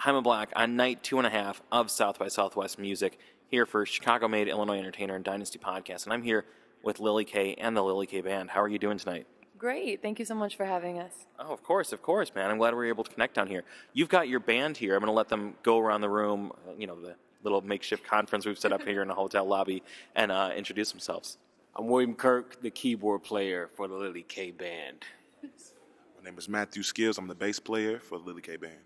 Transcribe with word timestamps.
Jaime 0.00 0.22
Black 0.22 0.50
on 0.56 0.76
night 0.76 1.02
two 1.02 1.18
and 1.18 1.26
a 1.26 1.30
half 1.30 1.60
of 1.70 1.90
South 1.90 2.18
by 2.18 2.28
Southwest 2.28 2.78
Music 2.78 3.18
here 3.48 3.66
for 3.66 3.84
Chicago 3.84 4.28
made 4.28 4.48
Illinois 4.48 4.78
Entertainer 4.78 5.14
and 5.14 5.22
Dynasty 5.22 5.58
Podcast. 5.58 6.04
And 6.04 6.14
I'm 6.14 6.22
here 6.22 6.46
with 6.82 7.00
Lili 7.00 7.26
K 7.26 7.54
and 7.56 7.76
the 7.76 7.82
Lili 7.82 8.06
K 8.06 8.22
Band. 8.22 8.48
How 8.48 8.62
are 8.62 8.68
you 8.68 8.78
doing 8.78 8.96
tonight? 8.96 9.26
Great. 9.58 10.00
Thank 10.00 10.18
you 10.18 10.24
so 10.24 10.34
much 10.34 10.56
for 10.56 10.64
having 10.64 10.98
us. 10.98 11.12
Oh, 11.38 11.52
of 11.52 11.62
course, 11.62 11.92
of 11.92 12.00
course, 12.00 12.34
man. 12.34 12.50
I'm 12.50 12.56
glad 12.56 12.72
we 12.72 12.78
were 12.78 12.86
able 12.86 13.04
to 13.04 13.10
connect 13.10 13.34
down 13.34 13.46
here. 13.46 13.62
You've 13.92 14.08
got 14.08 14.26
your 14.26 14.40
band 14.40 14.78
here. 14.78 14.94
I'm 14.94 15.00
going 15.00 15.08
to 15.08 15.12
let 15.12 15.28
them 15.28 15.56
go 15.62 15.78
around 15.78 16.00
the 16.00 16.08
room, 16.08 16.52
uh, 16.66 16.72
you 16.78 16.86
know, 16.86 16.98
the 16.98 17.14
little 17.42 17.60
makeshift 17.60 18.06
conference 18.06 18.46
we've 18.46 18.58
set 18.58 18.72
up 18.72 18.82
here 18.82 19.02
in 19.02 19.08
the 19.08 19.14
hotel 19.14 19.44
lobby, 19.44 19.82
and 20.16 20.32
uh, 20.32 20.50
introduce 20.56 20.92
themselves. 20.92 21.36
I'm 21.76 21.88
William 21.88 22.14
Kirk, 22.14 22.62
the 22.62 22.70
keyboard 22.70 23.22
player 23.22 23.68
for 23.76 23.86
the 23.86 23.96
Lili 23.96 24.22
K 24.22 24.50
Band. 24.50 25.04
My 25.42 26.24
name 26.24 26.38
is 26.38 26.48
Matthew 26.48 26.82
Skills. 26.82 27.18
I'm 27.18 27.28
the 27.28 27.34
bass 27.34 27.60
player 27.60 27.98
for 27.98 28.18
the 28.18 28.24
Lili 28.24 28.40
K 28.40 28.56
Band. 28.56 28.80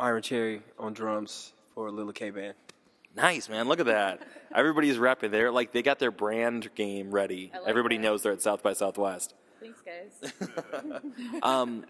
Byron 0.00 0.22
Cherry 0.22 0.62
on 0.78 0.94
drums 0.94 1.52
for 1.74 1.90
Lili 1.90 2.14
K 2.14 2.30
Band. 2.30 2.54
Nice, 3.14 3.50
man. 3.50 3.68
Look 3.68 3.80
at 3.80 3.86
that. 3.86 4.26
Everybody's 4.54 4.96
repping. 4.96 5.30
They're 5.30 5.50
like 5.50 5.72
they 5.72 5.82
got 5.82 5.98
their 5.98 6.10
brand 6.10 6.74
game 6.74 7.10
ready. 7.10 7.50
like 7.52 7.68
Everybody 7.68 7.98
that. 7.98 8.02
knows 8.02 8.22
they're 8.22 8.32
at 8.32 8.40
South 8.40 8.62
by 8.62 8.72
Southwest. 8.72 9.34
Thanks, 9.60 9.82
guys. 9.82 10.32
Um, 11.42 11.84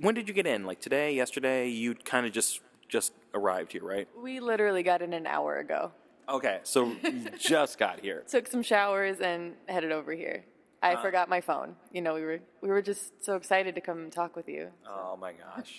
when 0.00 0.14
did 0.14 0.28
you 0.28 0.34
get 0.34 0.46
in? 0.46 0.64
Like 0.66 0.80
today, 0.80 1.14
yesterday? 1.16 1.68
You 1.68 1.96
kind 1.96 2.26
of 2.26 2.32
just 2.32 2.60
just 2.88 3.12
arrived 3.34 3.72
here, 3.72 3.82
right? 3.82 4.06
we 4.16 4.38
literally 4.38 4.84
got 4.84 5.02
in 5.02 5.12
an 5.12 5.26
hour 5.26 5.56
ago. 5.58 5.90
Okay, 6.28 6.60
so 6.62 6.94
you 7.02 7.26
just 7.40 7.76
got 7.76 7.98
here. 7.98 8.22
Took 8.28 8.46
some 8.46 8.62
showers 8.62 9.18
and 9.18 9.54
headed 9.68 9.90
over 9.90 10.12
here. 10.12 10.44
I 10.86 10.94
Uh. 10.94 11.02
forgot 11.02 11.28
my 11.28 11.40
phone. 11.40 11.76
You 11.92 12.00
know, 12.02 12.14
we 12.14 12.22
were 12.22 12.40
we 12.60 12.68
were 12.68 12.82
just 12.82 13.24
so 13.24 13.34
excited 13.36 13.74
to 13.74 13.80
come 13.80 14.10
talk 14.10 14.36
with 14.36 14.48
you. 14.48 14.70
Oh 14.88 15.16
my 15.16 15.32
gosh. 15.32 15.76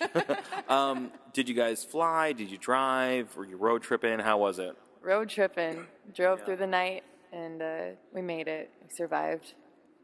um, 0.68 1.10
did 1.32 1.48
you 1.48 1.54
guys 1.54 1.84
fly? 1.84 2.32
Did 2.32 2.50
you 2.50 2.58
drive? 2.58 3.34
Were 3.36 3.44
you 3.46 3.56
road 3.56 3.82
tripping? 3.82 4.18
How 4.18 4.38
was 4.38 4.58
it? 4.58 4.76
Road 5.02 5.28
tripping, 5.28 5.86
drove 6.14 6.42
through 6.44 6.56
the 6.56 6.66
night, 6.66 7.04
and 7.32 7.62
uh, 7.62 7.84
we 8.12 8.20
made 8.22 8.48
it. 8.48 8.70
We 8.82 8.88
survived. 8.94 9.54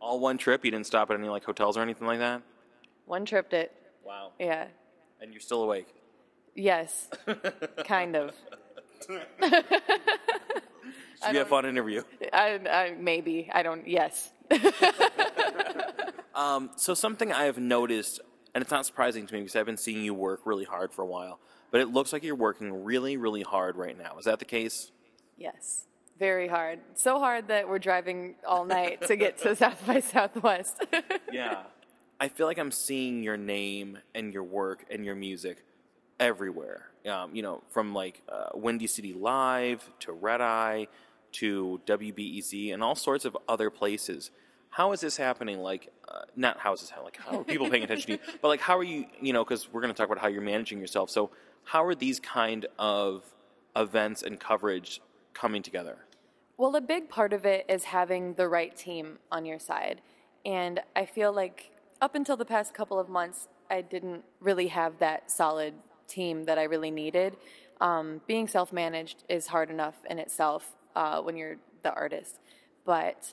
All 0.00 0.20
one 0.20 0.38
trip? 0.38 0.64
You 0.64 0.70
didn't 0.70 0.86
stop 0.86 1.10
at 1.10 1.18
any 1.18 1.28
like 1.28 1.44
hotels 1.44 1.76
or 1.76 1.82
anything 1.82 2.06
like 2.06 2.20
that? 2.20 2.42
One 3.06 3.24
tripped 3.26 3.52
it. 3.52 3.72
Wow. 4.04 4.32
Yeah. 4.38 4.66
And 5.20 5.32
you're 5.32 5.40
still 5.40 5.62
awake. 5.62 5.88
Yes. 6.54 7.08
kind 7.84 8.16
of. 8.16 8.34
Should 11.24 11.32
be 11.32 11.38
a 11.38 11.44
fun 11.44 11.66
interview. 11.66 12.02
I, 12.32 12.60
I 12.70 12.94
maybe 12.98 13.50
I 13.52 13.62
don't. 13.62 13.86
Yes. 13.86 14.30
Um, 16.34 16.70
so 16.76 16.94
something 16.94 17.32
I 17.32 17.44
have 17.44 17.58
noticed, 17.58 18.20
and 18.54 18.62
it's 18.62 18.70
not 18.70 18.84
surprising 18.86 19.26
to 19.26 19.34
me 19.34 19.40
because 19.40 19.56
I've 19.56 19.66
been 19.66 19.76
seeing 19.76 20.04
you 20.04 20.14
work 20.14 20.40
really 20.44 20.64
hard 20.64 20.92
for 20.92 21.02
a 21.02 21.06
while, 21.06 21.38
but 21.70 21.80
it 21.80 21.88
looks 21.88 22.12
like 22.12 22.24
you're 22.24 22.34
working 22.34 22.84
really, 22.84 23.16
really 23.16 23.42
hard 23.42 23.76
right 23.76 23.96
now. 23.96 24.18
Is 24.18 24.24
that 24.24 24.40
the 24.40 24.44
case? 24.44 24.90
Yes. 25.38 25.86
Very 26.18 26.48
hard. 26.48 26.80
So 26.94 27.18
hard 27.18 27.48
that 27.48 27.68
we're 27.68 27.78
driving 27.78 28.36
all 28.46 28.64
night 28.64 29.02
to 29.06 29.16
get 29.16 29.38
to 29.38 29.54
South 29.56 29.84
by 29.86 30.00
Southwest. 30.00 30.84
Yeah. 31.32 31.64
I 32.20 32.28
feel 32.28 32.46
like 32.46 32.58
I'm 32.58 32.70
seeing 32.70 33.24
your 33.24 33.36
name 33.36 33.98
and 34.14 34.32
your 34.32 34.44
work 34.44 34.84
and 34.88 35.04
your 35.04 35.16
music 35.16 35.64
everywhere. 36.20 36.90
Um, 37.10 37.34
you 37.34 37.42
know, 37.42 37.64
from 37.70 37.92
like 37.92 38.22
uh, 38.28 38.50
Windy 38.54 38.86
City 38.86 39.12
Live 39.12 39.90
to 40.00 40.12
Red 40.12 40.40
Eye 40.40 40.86
to 41.34 41.80
WBEZ 41.86 42.72
and 42.72 42.82
all 42.82 42.94
sorts 42.94 43.24
of 43.24 43.36
other 43.48 43.70
places. 43.70 44.30
How 44.70 44.92
is 44.92 45.00
this 45.00 45.16
happening? 45.16 45.60
Like, 45.60 45.92
uh, 46.08 46.22
not 46.34 46.58
how 46.58 46.72
is 46.72 46.80
this 46.80 46.90
happening? 46.90 47.12
Like, 47.16 47.16
how 47.18 47.40
are 47.40 47.44
people 47.44 47.68
paying 47.70 47.84
attention 47.84 48.06
to 48.06 48.12
you? 48.12 48.38
But 48.40 48.48
like, 48.48 48.60
how 48.60 48.78
are 48.78 48.84
you? 48.84 49.06
You 49.20 49.32
know, 49.32 49.44
because 49.44 49.72
we're 49.72 49.80
going 49.80 49.92
to 49.92 49.96
talk 49.96 50.06
about 50.06 50.20
how 50.20 50.28
you're 50.28 50.42
managing 50.42 50.80
yourself. 50.80 51.10
So, 51.10 51.30
how 51.64 51.84
are 51.84 51.94
these 51.94 52.18
kind 52.18 52.66
of 52.78 53.24
events 53.76 54.22
and 54.22 54.38
coverage 54.38 55.00
coming 55.32 55.62
together? 55.62 55.98
Well, 56.56 56.76
a 56.76 56.80
big 56.80 57.08
part 57.08 57.32
of 57.32 57.44
it 57.44 57.66
is 57.68 57.84
having 57.84 58.34
the 58.34 58.48
right 58.48 58.76
team 58.76 59.18
on 59.30 59.44
your 59.44 59.58
side. 59.58 60.00
And 60.44 60.80
I 60.94 61.04
feel 61.04 61.32
like 61.32 61.72
up 62.00 62.14
until 62.14 62.36
the 62.36 62.44
past 62.44 62.74
couple 62.74 62.98
of 62.98 63.08
months, 63.08 63.48
I 63.70 63.80
didn't 63.80 64.24
really 64.40 64.68
have 64.68 64.98
that 64.98 65.30
solid 65.30 65.74
team 66.06 66.44
that 66.44 66.58
I 66.58 66.64
really 66.64 66.90
needed. 66.90 67.36
Um, 67.80 68.20
being 68.26 68.46
self 68.46 68.72
managed 68.72 69.24
is 69.28 69.48
hard 69.48 69.70
enough 69.70 69.96
in 70.08 70.18
itself 70.18 70.74
uh, 70.94 71.20
when 71.20 71.36
you're 71.36 71.56
the 71.82 71.92
artist. 71.92 72.40
But 72.84 73.32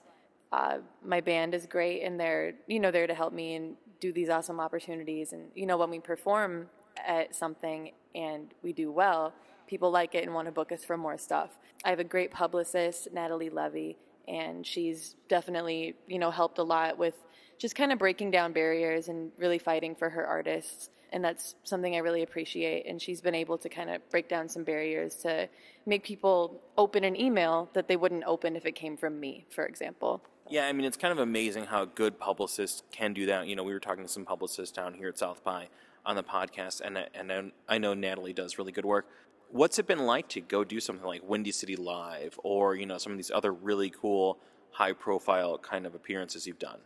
uh, 0.52 0.80
my 1.04 1.22
band 1.22 1.54
is 1.54 1.66
great 1.66 2.04
and 2.04 2.20
they're, 2.20 2.54
you 2.68 2.80
know, 2.80 2.92
there 2.92 3.08
to 3.08 3.14
help 3.14 3.34
me 3.34 3.56
and 3.56 3.76
do 4.00 4.12
these 4.12 4.30
awesome 4.30 4.60
opportunities. 4.60 5.34
And, 5.34 5.50
you 5.56 5.66
know, 5.66 5.78
when 5.78 5.90
we 5.90 6.00
perform 6.00 6.68
at 7.06 7.36
something 7.36 7.92
and 8.16 8.54
we 8.62 8.74
do 8.74 8.92
well, 8.92 9.34
people 9.68 9.92
like 9.92 10.16
it 10.16 10.26
and 10.26 10.34
want 10.34 10.48
to 10.48 10.52
book 10.52 10.72
us 10.72 10.84
for 10.84 10.98
more 10.98 11.18
stuff. 11.18 11.52
I 11.86 11.90
have 11.90 12.00
a 12.00 12.04
great 12.04 12.32
publicist, 12.32 13.08
Natalie 13.14 13.50
Levy, 13.50 13.98
and 14.28 14.68
she's 14.68 15.16
definitely, 15.30 15.96
you 16.08 16.20
know, 16.20 16.30
helped 16.30 16.58
a 16.58 16.64
lot 16.64 16.98
with 16.98 17.16
just 17.58 17.76
kind 17.76 17.92
of 17.92 18.00
breaking 18.00 18.32
down 18.32 18.52
barriers 18.54 19.08
and 19.08 19.32
really 19.38 19.60
fighting 19.60 19.96
for 19.96 20.10
her 20.10 20.26
artists. 20.26 20.90
And 21.12 21.24
that's 21.24 21.56
something 21.64 21.96
I 21.96 22.00
really 22.00 22.24
appreciate. 22.24 22.86
And 22.86 23.02
she's 23.02 23.22
been 23.22 23.36
able 23.36 23.58
to 23.60 23.70
kind 23.70 23.90
of 23.90 24.08
break 24.10 24.30
down 24.30 24.48
some 24.48 24.64
barriers 24.64 25.16
to 25.18 25.50
make 25.86 26.04
people 26.04 26.62
open 26.78 27.04
an 27.04 27.20
email 27.20 27.70
that 27.74 27.88
they 27.88 27.98
wouldn't 27.98 28.24
open 28.26 28.56
if 28.56 28.66
it 28.66 28.76
came 28.76 28.96
from 28.96 29.20
me, 29.20 29.46
for 29.50 29.66
example. 29.66 30.24
Yeah, 30.50 30.68
I 30.68 30.74
mean, 30.74 30.86
it's 30.86 30.98
kind 30.98 31.12
of 31.12 31.20
amazing 31.20 31.66
how 31.66 31.86
good 31.86 32.20
publicists 32.20 32.84
can 32.92 33.14
do 33.14 33.26
that. 33.28 33.48
You 33.48 33.56
know, 33.56 33.64
we 33.64 33.74
were 33.74 33.80
talking 33.80 34.04
to 34.04 34.12
some 34.12 34.26
publicists 34.26 34.76
down 34.76 34.94
here 34.94 35.08
at 35.10 35.18
South 35.18 35.44
by 35.44 35.68
on 36.06 36.16
the 36.16 36.24
podcast, 36.24 36.82
and 36.82 36.98
and 37.14 37.52
I- 37.70 37.78
know 37.78 37.94
Natalie 37.94 38.34
does 38.34 38.58
really 38.58 38.72
good 38.72 38.86
work. 38.86 39.08
What's 39.50 39.80
it 39.80 39.88
been 39.88 40.06
like 40.06 40.30
to 40.30 40.42
go 40.42 40.64
do 40.64 40.80
something 40.80 41.06
like 41.06 41.22
Windy 41.24 41.52
City 41.52 41.76
Live, 41.76 42.40
or 42.44 42.76
you 42.76 42.86
know, 42.86 42.98
some 42.98 43.12
of 43.12 43.18
these 43.18 43.32
other 43.32 43.54
really 43.54 43.90
cool, 43.90 44.40
high-profile 44.72 45.60
kind 45.60 45.86
of 45.86 45.94
appearances 45.94 46.48
you've 46.48 46.60
done? 46.60 46.80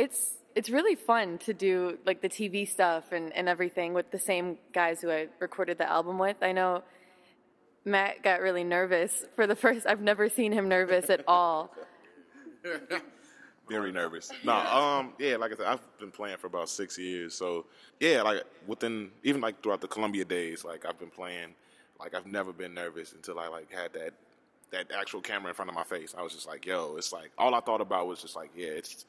it's 0.00 0.38
it's 0.54 0.70
really 0.70 0.94
fun 0.94 1.38
to 1.38 1.54
do 1.54 1.98
like 2.04 2.20
the 2.20 2.28
TV 2.28 2.68
stuff 2.68 3.12
and, 3.12 3.32
and 3.34 3.48
everything 3.48 3.94
with 3.94 4.10
the 4.10 4.18
same 4.18 4.58
guys 4.72 5.00
who 5.00 5.10
I 5.10 5.28
recorded 5.38 5.78
the 5.78 5.88
album 5.88 6.18
with. 6.18 6.36
I 6.42 6.52
know 6.52 6.82
Matt 7.84 8.22
got 8.22 8.40
really 8.40 8.64
nervous 8.64 9.24
for 9.36 9.46
the 9.46 9.56
first 9.64 9.86
I've 9.86 10.00
never 10.00 10.28
seen 10.28 10.52
him 10.52 10.68
nervous 10.68 11.10
at 11.10 11.22
all. 11.26 11.74
Very 13.68 13.92
nervous. 13.92 14.32
No, 14.42 14.54
um, 14.54 15.12
yeah, 15.18 15.36
like 15.36 15.52
I 15.52 15.56
said, 15.56 15.66
I've 15.66 15.98
been 15.98 16.10
playing 16.10 16.38
for 16.38 16.48
about 16.48 16.68
six 16.68 16.98
years. 16.98 17.34
So 17.34 17.66
yeah, 18.00 18.22
like 18.22 18.42
within 18.66 19.10
even 19.22 19.40
like 19.40 19.62
throughout 19.62 19.80
the 19.80 19.86
Columbia 19.86 20.24
days, 20.24 20.64
like 20.64 20.84
I've 20.84 20.98
been 20.98 21.10
playing. 21.10 21.54
Like 22.00 22.14
I've 22.14 22.26
never 22.26 22.52
been 22.52 22.74
nervous 22.74 23.12
until 23.12 23.38
I 23.38 23.46
like 23.46 23.70
had 23.70 23.92
that 23.92 24.14
that 24.70 24.90
actual 24.98 25.20
camera 25.20 25.50
in 25.50 25.54
front 25.54 25.68
of 25.68 25.74
my 25.74 25.84
face. 25.84 26.14
I 26.16 26.22
was 26.22 26.32
just 26.32 26.46
like, 26.46 26.66
yo, 26.66 26.96
it's 26.96 27.12
like 27.12 27.30
all 27.38 27.54
I 27.54 27.60
thought 27.60 27.80
about 27.80 28.06
was 28.06 28.22
just 28.22 28.36
like, 28.36 28.50
yeah, 28.56 28.68
it's 28.68 29.04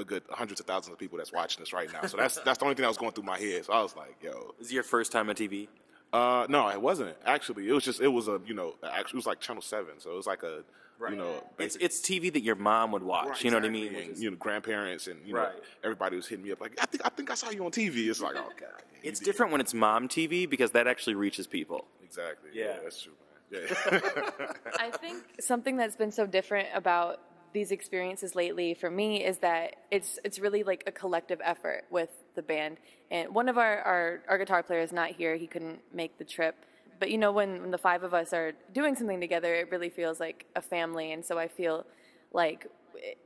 a 0.00 0.04
good 0.04 0.22
hundreds 0.30 0.60
of 0.60 0.66
thousands 0.66 0.92
of 0.92 0.98
people 0.98 1.18
that's 1.18 1.32
watching 1.32 1.60
this 1.62 1.72
right 1.72 1.92
now. 1.92 2.06
So 2.06 2.16
that's 2.16 2.38
that's 2.40 2.58
the 2.58 2.64
only 2.64 2.74
thing 2.74 2.82
that 2.82 2.88
was 2.88 2.98
going 2.98 3.12
through 3.12 3.24
my 3.24 3.38
head. 3.38 3.64
So 3.66 3.72
I 3.72 3.82
was 3.82 3.94
like, 3.96 4.16
yo, 4.22 4.54
Is 4.60 4.70
it 4.70 4.74
your 4.74 4.82
first 4.82 5.12
time 5.12 5.28
on 5.28 5.34
TV? 5.36 5.68
uh, 6.12 6.46
no, 6.48 6.68
it 6.68 6.80
wasn't 6.82 7.16
actually. 7.24 7.68
It 7.68 7.72
was 7.72 7.84
just 7.84 8.00
it 8.00 8.08
was 8.08 8.26
a 8.28 8.40
you 8.46 8.54
know 8.54 8.74
actually 8.82 9.18
it 9.18 9.22
was 9.22 9.26
like 9.26 9.40
Channel 9.40 9.62
Seven, 9.62 9.94
so 9.98 10.10
it 10.12 10.16
was 10.16 10.26
like 10.26 10.42
a 10.42 10.64
you 11.08 11.16
know 11.16 11.34
It's 11.58 11.76
basic- 11.76 11.82
it's 11.82 12.00
TV 12.00 12.32
that 12.32 12.42
your 12.42 12.56
mom 12.56 12.90
would 12.92 13.02
watch. 13.04 13.28
Right, 13.28 13.44
you 13.44 13.50
know 13.52 13.58
what 13.58 13.64
I 13.64 13.70
mean? 13.70 13.94
And, 13.94 14.18
you 14.18 14.30
know, 14.30 14.36
grandparents 14.36 15.06
and 15.06 15.20
you 15.26 15.34
know 15.34 15.48
everybody 15.84 16.16
was 16.16 16.26
hitting 16.26 16.44
me 16.44 16.52
up 16.52 16.60
like, 16.60 16.76
I 16.82 16.86
think 16.86 17.06
I 17.06 17.10
think 17.10 17.30
I 17.30 17.34
saw 17.34 17.50
you 17.50 17.64
on 17.64 17.70
TV. 17.70 18.08
It's 18.10 18.20
like, 18.20 18.34
oh 18.36 18.50
god, 18.58 18.68
it's 19.02 19.20
did. 19.20 19.26
different 19.26 19.52
when 19.52 19.60
it's 19.60 19.72
mom 19.72 20.08
TV 20.08 20.50
because 20.50 20.72
that 20.72 20.86
actually 20.88 21.14
reaches 21.14 21.46
people. 21.46 21.86
Exactly. 22.02 22.50
Yeah. 22.52 22.64
Yeah, 22.64 22.76
that's 22.82 23.02
true, 23.02 23.12
man. 23.52 23.68
Yeah. 23.68 24.50
I 24.78 24.90
think 24.90 25.22
something 25.40 25.76
that's 25.76 25.96
been 25.96 26.10
so 26.12 26.26
different 26.26 26.68
about 26.74 27.20
these 27.52 27.70
experiences 27.72 28.34
lately 28.34 28.74
for 28.74 28.90
me 28.90 29.24
is 29.24 29.38
that 29.38 29.76
it's 29.90 30.18
it's 30.24 30.38
really 30.38 30.62
like 30.62 30.84
a 30.86 30.92
collective 30.92 31.40
effort 31.42 31.84
with 31.90 32.10
the 32.34 32.42
band. 32.42 32.78
And 33.10 33.34
one 33.34 33.48
of 33.48 33.58
our, 33.58 33.78
our, 33.80 34.20
our 34.28 34.38
guitar 34.38 34.62
player 34.62 34.80
is 34.80 34.92
not 34.92 35.10
here; 35.10 35.36
he 35.36 35.46
couldn't 35.46 35.80
make 35.92 36.18
the 36.18 36.24
trip. 36.24 36.54
But 36.98 37.10
you 37.10 37.18
know, 37.18 37.32
when, 37.32 37.62
when 37.62 37.70
the 37.70 37.78
five 37.78 38.02
of 38.02 38.12
us 38.12 38.32
are 38.32 38.52
doing 38.74 38.94
something 38.94 39.20
together, 39.20 39.54
it 39.54 39.70
really 39.70 39.88
feels 39.88 40.20
like 40.20 40.44
a 40.54 40.60
family. 40.60 41.12
And 41.12 41.24
so 41.24 41.38
I 41.38 41.48
feel 41.48 41.86
like 42.32 42.66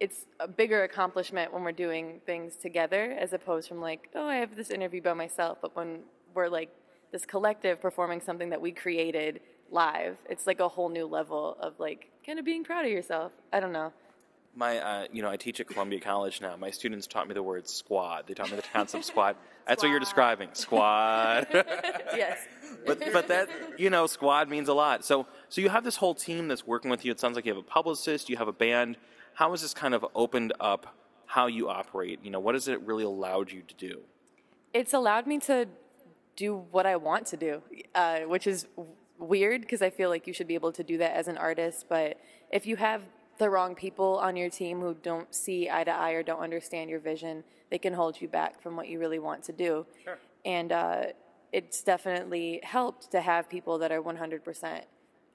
it's 0.00 0.26
a 0.38 0.46
bigger 0.46 0.84
accomplishment 0.84 1.52
when 1.52 1.64
we're 1.64 1.72
doing 1.72 2.20
things 2.24 2.56
together 2.56 3.16
as 3.18 3.32
opposed 3.32 3.68
from 3.68 3.80
like, 3.80 4.08
oh, 4.14 4.28
I 4.28 4.36
have 4.36 4.54
this 4.54 4.70
interview 4.70 5.02
by 5.02 5.14
myself. 5.14 5.58
But 5.60 5.74
when 5.74 6.00
we're 6.34 6.48
like 6.48 6.70
this 7.10 7.26
collective 7.26 7.80
performing 7.80 8.20
something 8.20 8.50
that 8.50 8.60
we 8.60 8.70
created 8.70 9.40
live, 9.70 10.18
it's 10.30 10.46
like 10.46 10.60
a 10.60 10.68
whole 10.68 10.88
new 10.88 11.06
level 11.06 11.56
of 11.60 11.78
like 11.80 12.10
kind 12.24 12.38
of 12.38 12.44
being 12.44 12.62
proud 12.62 12.84
of 12.84 12.92
yourself. 12.92 13.32
I 13.52 13.58
don't 13.58 13.72
know. 13.72 13.92
My, 14.56 14.78
uh, 14.78 15.06
you 15.12 15.22
know, 15.22 15.30
I 15.30 15.36
teach 15.36 15.58
at 15.60 15.66
Columbia 15.66 16.00
College 16.00 16.40
now. 16.40 16.56
My 16.56 16.70
students 16.70 17.06
taught 17.06 17.26
me 17.26 17.34
the 17.34 17.42
word 17.42 17.68
squad. 17.68 18.26
They 18.26 18.34
taught 18.34 18.50
me 18.50 18.56
the 18.56 18.62
concept 18.62 19.04
squad. 19.12 19.36
That's 19.66 19.82
what 19.82 19.90
you're 19.90 20.00
describing, 20.00 20.50
squad. 20.52 21.46
yes. 21.52 22.38
but 22.86 23.02
but 23.12 23.28
that 23.28 23.48
you 23.78 23.90
know, 23.90 24.06
squad 24.06 24.48
means 24.48 24.68
a 24.68 24.74
lot. 24.74 25.04
So 25.04 25.26
so 25.48 25.60
you 25.60 25.70
have 25.70 25.84
this 25.84 25.96
whole 25.96 26.14
team 26.14 26.48
that's 26.48 26.66
working 26.66 26.90
with 26.90 27.04
you. 27.04 27.12
It 27.12 27.20
sounds 27.20 27.34
like 27.36 27.46
you 27.46 27.52
have 27.52 27.62
a 27.62 27.66
publicist, 27.66 28.28
you 28.28 28.36
have 28.36 28.48
a 28.48 28.52
band. 28.52 28.96
How 29.34 29.50
has 29.50 29.62
this 29.62 29.74
kind 29.74 29.94
of 29.94 30.06
opened 30.14 30.52
up 30.60 30.94
how 31.26 31.46
you 31.46 31.68
operate? 31.68 32.20
You 32.22 32.30
know, 32.30 32.40
what 32.40 32.54
has 32.54 32.68
it 32.68 32.80
really 32.82 33.04
allowed 33.04 33.50
you 33.50 33.62
to 33.62 33.74
do? 33.74 34.02
it's 34.74 34.92
allowed 34.92 35.26
me 35.26 35.38
to 35.38 35.66
do 36.36 36.56
what 36.72 36.84
I 36.84 36.96
want 36.96 37.26
to 37.28 37.36
do, 37.36 37.62
uh, 37.94 38.20
which 38.20 38.46
is 38.46 38.66
weird 39.18 39.60
because 39.60 39.80
I 39.80 39.88
feel 39.88 40.10
like 40.10 40.26
you 40.26 40.32
should 40.34 40.48
be 40.48 40.54
able 40.54 40.72
to 40.72 40.82
do 40.82 40.98
that 40.98 41.12
as 41.12 41.28
an 41.28 41.38
artist. 41.38 41.86
But 41.88 42.18
if 42.50 42.66
you 42.66 42.76
have 42.76 43.02
the 43.38 43.50
wrong 43.50 43.74
people 43.74 44.18
on 44.18 44.36
your 44.36 44.50
team 44.50 44.80
who 44.80 44.94
don't 44.94 45.34
see 45.34 45.68
eye 45.70 45.84
to 45.84 45.90
eye 45.90 46.12
or 46.12 46.22
don't 46.22 46.40
understand 46.40 46.90
your 46.90 47.00
vision, 47.00 47.44
they 47.70 47.78
can 47.78 47.92
hold 47.92 48.20
you 48.20 48.28
back 48.28 48.62
from 48.62 48.76
what 48.76 48.88
you 48.88 48.98
really 48.98 49.18
want 49.18 49.42
to 49.44 49.52
do. 49.52 49.86
Sure. 50.04 50.18
And 50.44 50.72
uh, 50.72 51.04
it's 51.52 51.82
definitely 51.82 52.60
helped 52.62 53.10
to 53.12 53.20
have 53.20 53.48
people 53.48 53.78
that 53.78 53.92
are 53.92 54.02
100% 54.02 54.82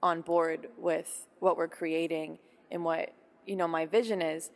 on 0.01 0.22
board 0.22 0.68
with 0.78 1.28
what 1.40 1.57
we're 1.57 1.68
creating 1.68 2.40
and 2.72 2.84
what 2.84 3.13
you 3.46 3.56
know 3.56 3.68
my 3.68 3.86
vision 3.86 4.22
is, 4.22 4.52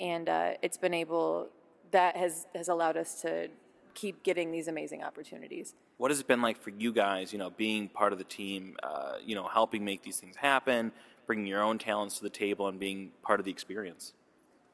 and 0.00 0.28
uh, 0.28 0.52
it's 0.62 0.76
been 0.76 0.94
able 0.94 1.48
that 1.90 2.16
has 2.16 2.46
has 2.54 2.68
allowed 2.68 2.96
us 2.96 3.22
to 3.22 3.48
keep 3.94 4.22
getting 4.22 4.50
these 4.50 4.68
amazing 4.68 5.02
opportunities. 5.02 5.74
What 5.96 6.10
has 6.10 6.20
it 6.20 6.26
been 6.26 6.42
like 6.42 6.60
for 6.60 6.70
you 6.70 6.92
guys? 6.92 7.32
You 7.32 7.38
know, 7.38 7.50
being 7.50 7.88
part 7.88 8.12
of 8.12 8.18
the 8.18 8.24
team, 8.24 8.76
uh, 8.82 9.14
you 9.24 9.34
know, 9.34 9.46
helping 9.46 9.84
make 9.84 10.02
these 10.02 10.18
things 10.18 10.36
happen, 10.36 10.92
bringing 11.26 11.46
your 11.46 11.62
own 11.62 11.78
talents 11.78 12.18
to 12.18 12.22
the 12.22 12.30
table, 12.30 12.68
and 12.68 12.78
being 12.78 13.12
part 13.22 13.40
of 13.40 13.46
the 13.46 13.52
experience. 13.52 14.12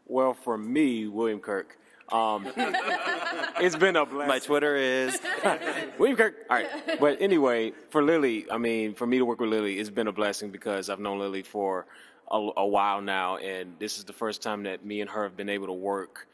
Well, 0.06 0.34
for 0.34 0.58
me, 0.58 1.06
William 1.06 1.40
Kirk, 1.40 1.78
um, 2.12 2.48
it's 2.56 3.76
been 3.76 3.96
a 3.96 4.04
blessing. 4.04 4.28
My 4.28 4.38
Twitter 4.40 4.74
is 4.76 5.20
William 5.98 6.16
Kirk. 6.16 6.34
All 6.50 6.56
right, 6.56 6.98
but 6.98 7.20
anyway, 7.20 7.72
for 7.90 8.02
Lili, 8.02 8.50
I 8.50 8.58
mean, 8.58 8.94
for 8.94 9.06
me 9.06 9.18
to 9.18 9.24
work 9.24 9.40
with 9.40 9.50
Lili, 9.50 9.78
it's 9.78 9.90
been 9.90 10.08
a 10.08 10.12
blessing 10.12 10.50
because 10.50 10.90
I've 10.90 11.00
known 11.00 11.20
Lili 11.20 11.42
for 11.42 11.86
a, 12.30 12.36
a 12.56 12.66
while 12.66 13.00
now, 13.00 13.36
and 13.36 13.76
this 13.78 13.98
is 13.98 14.04
the 14.04 14.12
first 14.12 14.42
time 14.42 14.64
that 14.64 14.84
me 14.84 15.00
and 15.00 15.10
her 15.10 15.24
have 15.24 15.36
been 15.36 15.48
able 15.48 15.66
to 15.68 15.72
work 15.72 16.26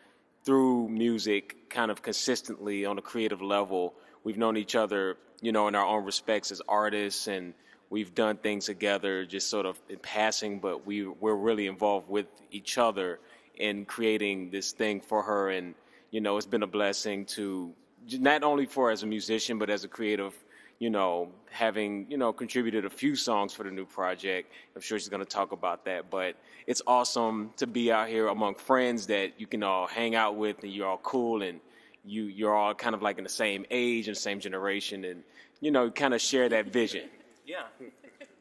through 0.44 0.88
music 0.88 1.68
kind 1.68 1.90
of 1.90 2.02
consistently 2.02 2.86
on 2.86 2.98
a 2.98 3.02
creative 3.02 3.42
level. 3.42 3.94
We've 4.22 4.38
known 4.38 4.56
each 4.56 4.76
other, 4.76 5.16
you 5.40 5.52
know, 5.52 5.68
in 5.68 5.74
our 5.74 5.84
own 5.84 6.04
respects 6.04 6.50
as 6.52 6.62
artists, 6.68 7.26
and 7.26 7.52
we've 7.90 8.14
done 8.14 8.36
things 8.36 8.66
together 8.66 9.24
just 9.24 9.48
sort 9.48 9.66
of 9.66 9.80
in 9.88 9.98
passing, 9.98 10.58
but 10.58 10.86
we, 10.86 11.06
we're 11.06 11.34
really 11.34 11.66
involved 11.66 12.08
with 12.08 12.26
each 12.50 12.78
other 12.78 13.18
in 13.56 13.84
creating 13.84 14.50
this 14.50 14.72
thing 14.72 15.00
for 15.00 15.22
her. 15.22 15.50
And, 15.50 15.74
you 16.10 16.20
know, 16.20 16.36
it's 16.36 16.46
been 16.46 16.62
a 16.62 16.66
blessing 16.66 17.24
to 17.26 17.72
not 18.12 18.42
only 18.42 18.66
for 18.66 18.90
as 18.90 19.02
a 19.02 19.06
musician, 19.06 19.58
but 19.58 19.70
as 19.70 19.84
a 19.84 19.88
creative 19.88 20.34
you 20.78 20.90
know, 20.90 21.30
having, 21.50 22.06
you 22.10 22.18
know, 22.18 22.32
contributed 22.32 22.84
a 22.84 22.90
few 22.90 23.16
songs 23.16 23.52
for 23.52 23.62
the 23.62 23.70
new 23.70 23.86
project. 23.86 24.52
I'm 24.74 24.82
sure 24.82 24.98
she's 24.98 25.08
going 25.08 25.24
to 25.24 25.28
talk 25.28 25.52
about 25.52 25.86
that, 25.86 26.10
but 26.10 26.36
it's 26.66 26.82
awesome 26.86 27.50
to 27.56 27.66
be 27.66 27.90
out 27.90 28.08
here 28.08 28.28
among 28.28 28.56
friends 28.56 29.06
that 29.06 29.40
you 29.40 29.46
can 29.46 29.62
all 29.62 29.86
hang 29.86 30.14
out 30.14 30.36
with 30.36 30.62
and 30.62 30.72
you're 30.72 30.86
all 30.86 31.00
cool 31.02 31.42
and 31.42 31.60
you, 32.04 32.24
you're 32.24 32.54
all 32.54 32.74
kind 32.74 32.94
of 32.94 33.02
like 33.02 33.18
in 33.18 33.24
the 33.24 33.30
same 33.30 33.64
age 33.70 34.08
and 34.08 34.16
same 34.16 34.38
generation 34.38 35.04
and, 35.04 35.22
you 35.60 35.70
know, 35.70 35.90
kind 35.90 36.12
of 36.12 36.20
share 36.20 36.48
that 36.48 36.66
vision. 36.66 37.08
Yeah. 37.46 37.62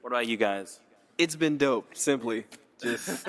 What 0.01 0.11
about 0.11 0.27
you 0.27 0.35
guys? 0.35 0.79
It's 1.17 1.35
been 1.35 1.57
dope, 1.57 1.95
simply. 1.95 2.45
Just, 2.81 3.27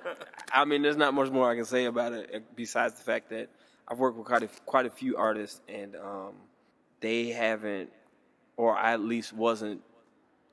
I 0.52 0.64
mean, 0.64 0.82
there's 0.82 0.96
not 0.96 1.14
much 1.14 1.30
more 1.30 1.50
I 1.50 1.54
can 1.54 1.66
say 1.66 1.84
about 1.84 2.12
it 2.12 2.30
eh, 2.32 2.38
besides 2.56 2.94
the 2.94 3.02
fact 3.02 3.30
that 3.30 3.48
I've 3.86 3.98
worked 3.98 4.16
with 4.16 4.26
quite 4.26 4.42
a, 4.42 4.48
quite 4.66 4.86
a 4.86 4.90
few 4.90 5.16
artists 5.16 5.60
and 5.68 5.94
um, 5.96 6.32
they 7.00 7.28
haven't 7.28 7.90
or 8.56 8.76
I 8.76 8.94
at 8.94 9.00
least 9.00 9.32
wasn't 9.32 9.82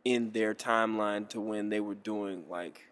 in 0.04 0.32
their 0.32 0.54
timeline 0.54 1.28
to 1.30 1.42
when 1.42 1.70
they 1.70 1.80
were 1.80 1.96
doing 1.96 2.44
like, 2.50 2.86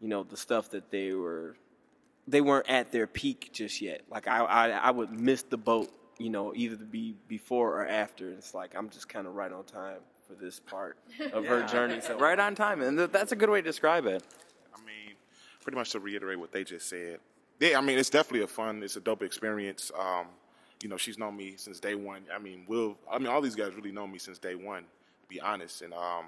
you 0.00 0.08
know, 0.08 0.24
the 0.24 0.36
stuff 0.36 0.70
that 0.70 0.90
they 0.90 1.12
were, 1.12 1.56
they 2.28 2.40
weren't 2.40 2.68
at 2.68 2.92
their 2.92 3.06
peak 3.06 3.50
just 3.52 3.80
yet. 3.80 4.02
Like 4.10 4.28
I, 4.28 4.38
I, 4.38 4.68
I 4.68 4.90
would 4.90 5.10
miss 5.10 5.42
the 5.42 5.56
boat, 5.56 5.90
you 6.18 6.28
know, 6.28 6.52
either 6.54 6.76
to 6.76 6.84
be 6.84 7.14
before 7.28 7.80
or 7.80 7.86
after. 7.86 8.30
It's 8.30 8.52
like 8.52 8.74
I'm 8.76 8.90
just 8.90 9.08
kind 9.08 9.26
of 9.26 9.34
right 9.34 9.50
on 9.50 9.64
time 9.64 10.00
for 10.26 10.34
this 10.34 10.60
part 10.60 10.96
of 11.32 11.46
her 11.46 11.64
journey. 11.66 12.00
So 12.00 12.18
Right 12.18 12.38
on 12.38 12.54
time, 12.54 12.82
and 12.82 12.96
th- 12.96 13.10
that's 13.10 13.32
a 13.32 13.36
good 13.36 13.50
way 13.50 13.60
to 13.60 13.66
describe 13.66 14.06
it. 14.06 14.22
I 14.74 14.78
mean, 14.78 15.14
pretty 15.62 15.76
much 15.76 15.90
to 15.90 16.00
reiterate 16.00 16.38
what 16.38 16.52
they 16.52 16.64
just 16.64 16.88
said. 16.88 17.18
Yeah, 17.60 17.78
I 17.78 17.80
mean, 17.80 17.98
it's 17.98 18.10
definitely 18.10 18.42
a 18.44 18.48
fun, 18.48 18.82
it's 18.82 18.96
a 18.96 19.00
dope 19.00 19.22
experience. 19.22 19.90
Um, 19.98 20.26
you 20.82 20.88
know, 20.88 20.96
she's 20.96 21.18
known 21.18 21.36
me 21.36 21.54
since 21.56 21.80
day 21.80 21.94
one. 21.94 22.22
I 22.34 22.38
mean, 22.38 22.64
Will, 22.68 22.98
I 23.10 23.18
mean, 23.18 23.28
all 23.28 23.40
these 23.40 23.54
guys 23.54 23.74
really 23.74 23.92
know 23.92 24.06
me 24.06 24.18
since 24.18 24.38
day 24.38 24.54
one, 24.54 24.82
to 24.82 25.28
be 25.28 25.40
honest. 25.40 25.82
And 25.82 25.94
um, 25.94 26.26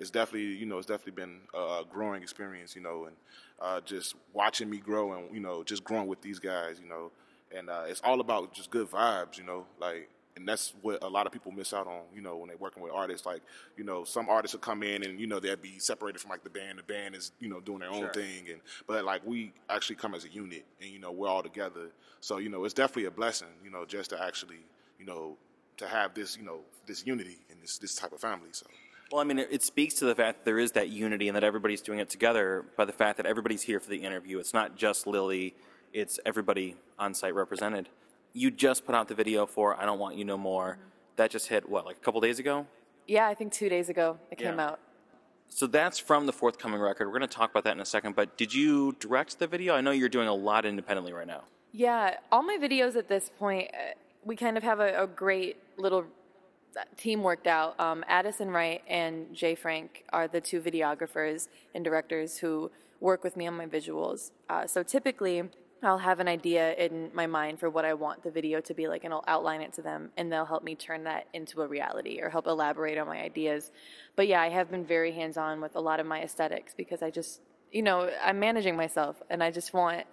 it's 0.00 0.10
definitely, 0.10 0.54
you 0.54 0.66
know, 0.66 0.78
it's 0.78 0.86
definitely 0.86 1.20
been 1.20 1.40
a 1.52 1.82
growing 1.90 2.22
experience, 2.22 2.74
you 2.74 2.80
know, 2.80 3.06
and 3.06 3.16
uh, 3.60 3.80
just 3.80 4.14
watching 4.32 4.70
me 4.70 4.78
grow 4.78 5.12
and, 5.12 5.34
you 5.34 5.40
know, 5.40 5.62
just 5.62 5.84
growing 5.84 6.06
with 6.06 6.22
these 6.22 6.38
guys, 6.38 6.80
you 6.80 6.88
know. 6.88 7.10
And 7.54 7.68
uh, 7.68 7.84
it's 7.86 8.00
all 8.02 8.20
about 8.20 8.54
just 8.54 8.70
good 8.70 8.90
vibes, 8.90 9.36
you 9.36 9.44
know, 9.44 9.66
like, 9.80 10.08
and 10.38 10.48
that's 10.48 10.72
what 10.82 11.02
a 11.02 11.08
lot 11.08 11.26
of 11.26 11.32
people 11.32 11.52
miss 11.52 11.72
out 11.72 11.86
on, 11.86 12.02
you 12.14 12.22
know, 12.22 12.36
when 12.36 12.48
they're 12.48 12.56
working 12.56 12.82
with 12.82 12.92
artists. 12.92 13.26
Like, 13.26 13.42
you 13.76 13.84
know, 13.84 14.04
some 14.04 14.28
artists 14.28 14.54
will 14.54 14.60
come 14.60 14.82
in 14.82 15.04
and 15.04 15.20
you 15.20 15.26
know 15.26 15.40
they'd 15.40 15.60
be 15.60 15.78
separated 15.78 16.20
from 16.20 16.30
like 16.30 16.44
the 16.44 16.50
band. 16.50 16.78
The 16.78 16.82
band 16.84 17.14
is 17.14 17.32
you 17.40 17.48
know 17.48 17.60
doing 17.60 17.80
their 17.80 17.90
own 17.90 18.00
Sure. 18.00 18.12
thing, 18.12 18.46
and 18.50 18.60
but 18.86 19.04
like 19.04 19.22
we 19.26 19.52
actually 19.68 19.96
come 19.96 20.14
as 20.14 20.24
a 20.24 20.28
unit, 20.28 20.64
and 20.80 20.90
you 20.90 20.98
know 20.98 21.12
we're 21.12 21.28
all 21.28 21.42
together. 21.42 21.90
So 22.20 22.38
you 22.38 22.48
know 22.48 22.64
it's 22.64 22.74
definitely 22.74 23.06
a 23.06 23.10
blessing, 23.10 23.48
you 23.64 23.70
know, 23.70 23.84
just 23.84 24.10
to 24.10 24.22
actually 24.22 24.60
you 24.98 25.06
know 25.06 25.36
to 25.76 25.86
have 25.86 26.14
this 26.14 26.36
you 26.36 26.44
know 26.44 26.60
this 26.86 27.06
unity 27.06 27.38
in 27.50 27.60
this 27.60 27.78
this 27.78 27.94
type 27.94 28.12
of 28.12 28.20
family. 28.20 28.48
So. 28.52 28.66
Well, 29.10 29.22
I 29.22 29.24
mean, 29.24 29.38
it, 29.38 29.48
it 29.50 29.62
speaks 29.62 29.94
to 29.94 30.04
the 30.04 30.14
fact 30.14 30.40
that 30.40 30.44
there 30.44 30.58
is 30.58 30.72
that 30.72 30.90
unity 30.90 31.28
and 31.28 31.36
that 31.36 31.42
everybody's 31.42 31.80
doing 31.80 31.98
it 31.98 32.10
together 32.10 32.66
by 32.76 32.84
the 32.84 32.92
fact 32.92 33.16
that 33.16 33.24
everybody's 33.24 33.62
here 33.62 33.80
for 33.80 33.88
the 33.88 33.96
interview. 33.96 34.38
It's 34.38 34.52
not 34.52 34.76
just 34.76 35.06
Lili, 35.06 35.54
it's 35.94 36.20
everybody 36.26 36.76
on 36.98 37.14
site 37.14 37.34
represented. 37.34 37.88
You 38.38 38.52
just 38.52 38.86
put 38.86 38.94
out 38.94 39.08
the 39.08 39.16
video 39.16 39.46
for 39.46 39.74
I 39.76 39.84
Don't 39.84 39.98
Want 39.98 40.14
You 40.16 40.24
No 40.24 40.38
More. 40.38 40.78
That 41.16 41.28
just 41.32 41.48
hit, 41.48 41.68
what, 41.68 41.84
like 41.84 41.96
a 41.96 42.00
couple 42.00 42.20
days 42.20 42.38
ago? 42.38 42.66
Yeah, 43.08 43.26
I 43.26 43.34
think 43.34 43.52
two 43.52 43.68
days 43.68 43.88
ago 43.88 44.16
it 44.30 44.38
came 44.38 44.54
Yeah. 44.58 44.66
out. 44.68 44.80
So 45.48 45.66
that's 45.66 45.98
from 45.98 46.26
the 46.26 46.32
forthcoming 46.32 46.78
record. 46.78 47.06
We're 47.08 47.18
going 47.18 47.28
to 47.28 47.36
talk 47.36 47.50
about 47.50 47.64
that 47.64 47.72
in 47.72 47.80
a 47.80 47.84
second. 47.84 48.14
But 48.14 48.36
did 48.36 48.54
you 48.54 48.94
direct 49.00 49.40
the 49.40 49.48
video? 49.48 49.74
I 49.74 49.80
know 49.80 49.90
you're 49.90 50.08
doing 50.08 50.28
a 50.28 50.34
lot 50.34 50.64
independently 50.64 51.12
right 51.12 51.26
now. 51.26 51.44
Yeah, 51.72 52.18
all 52.30 52.42
my 52.44 52.58
videos 52.60 52.94
at 52.96 53.08
this 53.08 53.28
point, 53.38 53.70
uh, 53.74 53.94
we 54.24 54.36
kind 54.36 54.56
of 54.56 54.62
have 54.62 54.78
a, 54.78 55.02
a 55.02 55.06
great 55.08 55.56
little 55.76 56.04
uh, 56.78 56.82
team 56.96 57.24
worked 57.24 57.48
out. 57.48 57.78
Um, 57.80 58.04
Addison 58.06 58.50
Wright 58.50 58.82
and 58.86 59.34
Jay 59.34 59.56
Frank 59.56 60.04
are 60.12 60.28
the 60.28 60.40
two 60.40 60.60
videographers 60.60 61.48
and 61.74 61.84
directors 61.84 62.38
who 62.38 62.70
work 63.00 63.24
with 63.24 63.36
me 63.36 63.48
on 63.48 63.56
my 63.56 63.66
visuals. 63.66 64.30
Uh, 64.48 64.66
so 64.66 64.82
typically, 64.84 65.42
I'll 65.82 65.98
have 65.98 66.18
an 66.18 66.26
idea 66.26 66.74
in 66.74 67.10
my 67.14 67.26
mind 67.26 67.60
for 67.60 67.70
what 67.70 67.84
I 67.84 67.94
want 67.94 68.24
the 68.24 68.30
video 68.30 68.60
to 68.62 68.74
be 68.74 68.88
like, 68.88 69.04
and 69.04 69.14
I'll 69.14 69.24
outline 69.28 69.60
it 69.60 69.72
to 69.74 69.82
them, 69.82 70.10
and 70.16 70.32
they'll 70.32 70.44
help 70.44 70.64
me 70.64 70.74
turn 70.74 71.04
that 71.04 71.28
into 71.32 71.62
a 71.62 71.66
reality 71.68 72.20
or 72.20 72.30
help 72.30 72.46
elaborate 72.48 72.98
on 72.98 73.06
my 73.06 73.20
ideas. 73.20 73.70
But 74.16 74.26
yeah, 74.26 74.40
I 74.42 74.48
have 74.48 74.70
been 74.70 74.84
very 74.84 75.12
hands 75.12 75.36
on 75.36 75.60
with 75.60 75.76
a 75.76 75.80
lot 75.80 76.00
of 76.00 76.06
my 76.06 76.20
aesthetics 76.20 76.74
because 76.74 77.00
I 77.00 77.10
just, 77.10 77.40
you 77.70 77.82
know, 77.82 78.10
I'm 78.22 78.40
managing 78.40 78.76
myself, 78.76 79.22
and 79.30 79.42
I 79.42 79.52
just 79.52 79.72
want, 79.72 80.04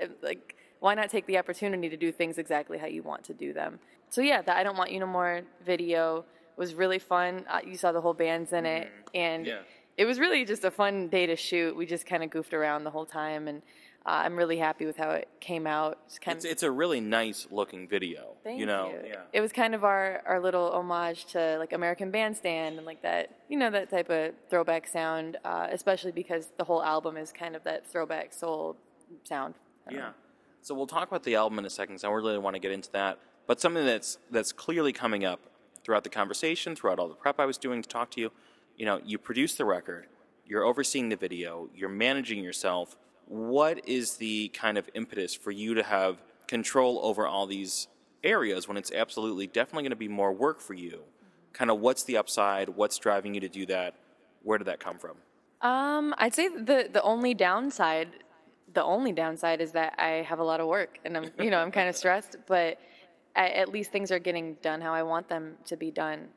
uh, 0.00 0.06
like, 0.22 0.54
why 0.78 0.94
not 0.94 1.10
take 1.10 1.26
the 1.26 1.38
opportunity 1.38 1.88
to 1.88 1.96
do 1.96 2.12
things 2.12 2.38
exactly 2.38 2.78
how 2.78 2.86
you 2.86 3.02
want 3.02 3.24
to 3.24 3.34
do 3.34 3.52
them? 3.52 3.80
So 4.10 4.20
yeah, 4.20 4.42
the 4.42 4.56
I 4.56 4.62
don't 4.62 4.76
want 4.76 4.92
you 4.92 5.00
no 5.00 5.06
more 5.06 5.42
video 5.66 6.24
was 6.56 6.74
really 6.74 7.00
fun. 7.00 7.44
Uh, 7.50 7.60
you 7.66 7.76
saw 7.76 7.90
the 7.90 8.00
whole 8.00 8.14
band's 8.14 8.52
in 8.52 8.66
it, 8.66 8.88
and 9.14 9.46
Yeah. 9.46 9.62
it 9.96 10.04
was 10.04 10.20
really 10.20 10.44
just 10.44 10.64
a 10.64 10.70
fun 10.70 11.08
day 11.08 11.26
to 11.26 11.34
shoot. 11.34 11.76
We 11.76 11.86
just 11.86 12.06
kind 12.06 12.22
of 12.22 12.30
goofed 12.30 12.54
around 12.54 12.84
the 12.84 12.90
whole 12.90 13.06
time, 13.06 13.48
and 13.48 13.62
uh, 14.06 14.22
I'm 14.24 14.36
really 14.36 14.58
happy 14.58 14.86
with 14.86 14.96
how 14.96 15.10
it 15.10 15.28
came 15.40 15.66
out. 15.66 15.98
It's 16.06 16.18
kind 16.18 16.36
It's, 16.36 16.44
of 16.44 16.50
it's 16.50 16.62
a 16.62 16.70
really 16.70 17.00
nice 17.00 17.46
looking 17.50 17.86
video. 17.86 18.36
Thank 18.42 18.58
you 18.60 18.66
know, 18.66 18.90
you. 18.90 19.10
yeah. 19.10 19.20
It 19.32 19.40
was 19.40 19.52
kind 19.52 19.74
of 19.74 19.84
our, 19.84 20.22
our 20.26 20.40
little 20.40 20.72
homage 20.72 21.26
to 21.32 21.56
like 21.58 21.72
American 21.72 22.10
Bandstand 22.10 22.78
and 22.78 22.86
like 22.86 23.02
that, 23.02 23.30
you 23.48 23.58
know, 23.58 23.70
that 23.70 23.90
type 23.90 24.08
of 24.08 24.32
throwback 24.48 24.86
sound, 24.86 25.36
uh, 25.44 25.68
especially 25.70 26.12
because 26.12 26.48
the 26.56 26.64
whole 26.64 26.82
album 26.82 27.16
is 27.16 27.32
kind 27.32 27.54
of 27.54 27.64
that 27.64 27.86
throwback 27.86 28.32
soul 28.32 28.76
sound. 29.24 29.54
Yeah. 29.90 29.98
know. 29.98 30.10
So 30.62 30.74
we'll 30.74 30.86
talk 30.86 31.08
about 31.08 31.22
the 31.24 31.34
album 31.34 31.58
in 31.58 31.64
a 31.66 31.70
second. 31.70 31.98
So 31.98 32.10
I 32.10 32.14
really 32.14 32.38
want 32.38 32.54
to 32.54 32.60
get 32.60 32.72
into 32.72 32.90
that. 32.92 33.18
But 33.46 33.60
something 33.60 33.84
that's 33.84 34.18
that's 34.30 34.52
clearly 34.52 34.92
coming 34.92 35.24
up 35.24 35.40
throughout 35.82 36.04
the 36.04 36.10
conversation, 36.10 36.76
throughout 36.76 36.98
all 36.98 37.08
the 37.08 37.14
prep 37.14 37.40
I 37.40 37.46
was 37.46 37.56
doing 37.56 37.80
to 37.82 37.88
talk 37.88 38.10
to 38.12 38.20
you. 38.20 38.30
You 38.76 38.84
know, 38.86 39.00
you 39.04 39.18
produce 39.18 39.54
the 39.56 39.64
record, 39.64 40.06
you're 40.46 40.64
overseeing 40.64 41.08
the 41.08 41.16
video, 41.16 41.68
you're 41.74 41.88
managing 41.88 42.44
yourself. 42.44 42.96
What 43.28 43.86
is 43.86 44.16
the 44.16 44.48
kind 44.48 44.78
of 44.78 44.88
impetus 44.94 45.34
for 45.34 45.50
you 45.50 45.74
to 45.74 45.82
have 45.82 46.16
control 46.46 46.98
over 47.02 47.26
all 47.26 47.46
these 47.46 47.86
areas 48.24 48.66
when 48.66 48.78
it's 48.78 48.90
absolutely 48.90 49.46
definitely 49.46 49.82
going 49.82 49.90
to 49.90 49.96
be 49.96 50.08
more 50.08 50.32
work 50.32 50.60
for 50.60 50.72
you? 50.72 51.00
Kind 51.52 51.70
of 51.70 51.80
what's 51.80 52.04
the 52.04 52.16
upside? 52.16 52.70
What's 52.70 52.96
driving 52.96 53.34
you 53.34 53.40
to 53.40 53.48
do 53.48 53.66
that? 53.66 53.94
Where 54.42 54.56
did 54.56 54.66
that 54.66 54.80
come 54.80 54.98
from? 54.98 55.16
Um, 55.60 56.14
I'd 56.18 56.34
say 56.34 56.48
the 56.48 56.88
the 56.90 57.02
only 57.02 57.34
downside, 57.34 58.08
the 58.72 58.82
only 58.82 59.12
downside 59.12 59.60
is 59.60 59.72
that 59.72 59.94
I 59.98 60.22
have 60.22 60.38
a 60.38 60.44
lot 60.44 60.60
of 60.60 60.68
work 60.68 60.98
and 61.04 61.16
I'm 61.16 61.30
you 61.38 61.50
know 61.50 61.58
I'm 61.58 61.70
kind 61.70 61.88
of 61.88 61.96
stressed, 62.02 62.36
but 62.46 62.78
at, 63.36 63.52
at 63.52 63.68
least 63.68 63.90
things 63.90 64.10
are 64.10 64.18
getting 64.18 64.54
done 64.62 64.80
how 64.80 64.94
I 64.94 65.02
want 65.02 65.28
them 65.28 65.56
to 65.66 65.76
be 65.76 65.90
done. 65.90 66.28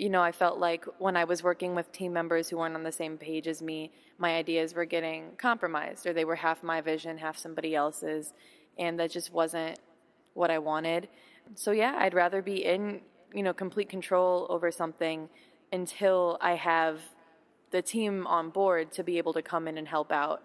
You 0.00 0.08
know, 0.08 0.22
I 0.22 0.32
felt 0.32 0.58
like 0.58 0.86
when 0.98 1.16
I 1.16 1.24
was 1.24 1.42
working 1.42 1.74
with 1.74 1.92
team 1.92 2.12
members 2.12 2.48
who 2.48 2.56
weren't 2.56 2.74
on 2.74 2.84
the 2.84 2.92
same 2.92 3.18
page 3.18 3.46
as 3.46 3.60
me, 3.60 3.92
my 4.16 4.34
ideas 4.36 4.74
were 4.74 4.86
getting 4.86 5.32
compromised, 5.36 6.06
or 6.06 6.12
they 6.12 6.24
were 6.24 6.36
half 6.36 6.62
my 6.62 6.80
vision, 6.80 7.18
half 7.18 7.36
somebody 7.36 7.74
else's, 7.74 8.32
and 8.78 8.98
that 8.98 9.10
just 9.10 9.32
wasn't 9.32 9.78
what 10.32 10.50
I 10.50 10.58
wanted. 10.58 11.08
So 11.54 11.72
yeah, 11.72 11.96
I'd 11.98 12.14
rather 12.14 12.40
be 12.40 12.64
in 12.64 13.02
you 13.34 13.42
know, 13.42 13.52
complete 13.52 13.88
control 13.88 14.46
over 14.48 14.70
something 14.70 15.28
until 15.72 16.38
I 16.40 16.54
have 16.54 17.00
the 17.70 17.82
team 17.82 18.26
on 18.26 18.50
board 18.50 18.90
to 18.92 19.04
be 19.04 19.18
able 19.18 19.32
to 19.34 19.42
come 19.42 19.68
in 19.68 19.78
and 19.78 19.86
help 19.86 20.10
out 20.10 20.42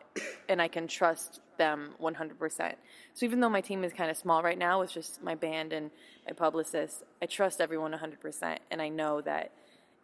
and 0.49 0.61
I 0.61 0.67
can 0.67 0.87
trust 0.87 1.41
them 1.57 1.91
100%. 2.01 2.75
So 3.13 3.25
even 3.25 3.39
though 3.39 3.49
my 3.49 3.61
team 3.61 3.83
is 3.83 3.93
kind 3.93 4.11
of 4.11 4.17
small 4.17 4.43
right 4.43 4.57
now 4.57 4.79
with 4.79 4.91
just 4.91 5.23
my 5.23 5.35
band 5.35 5.73
and 5.73 5.91
my 6.25 6.33
publicist, 6.33 7.03
I 7.21 7.25
trust 7.25 7.61
everyone 7.61 7.93
100% 7.93 8.57
and 8.71 8.81
I 8.81 8.89
know 8.89 9.21
that 9.21 9.51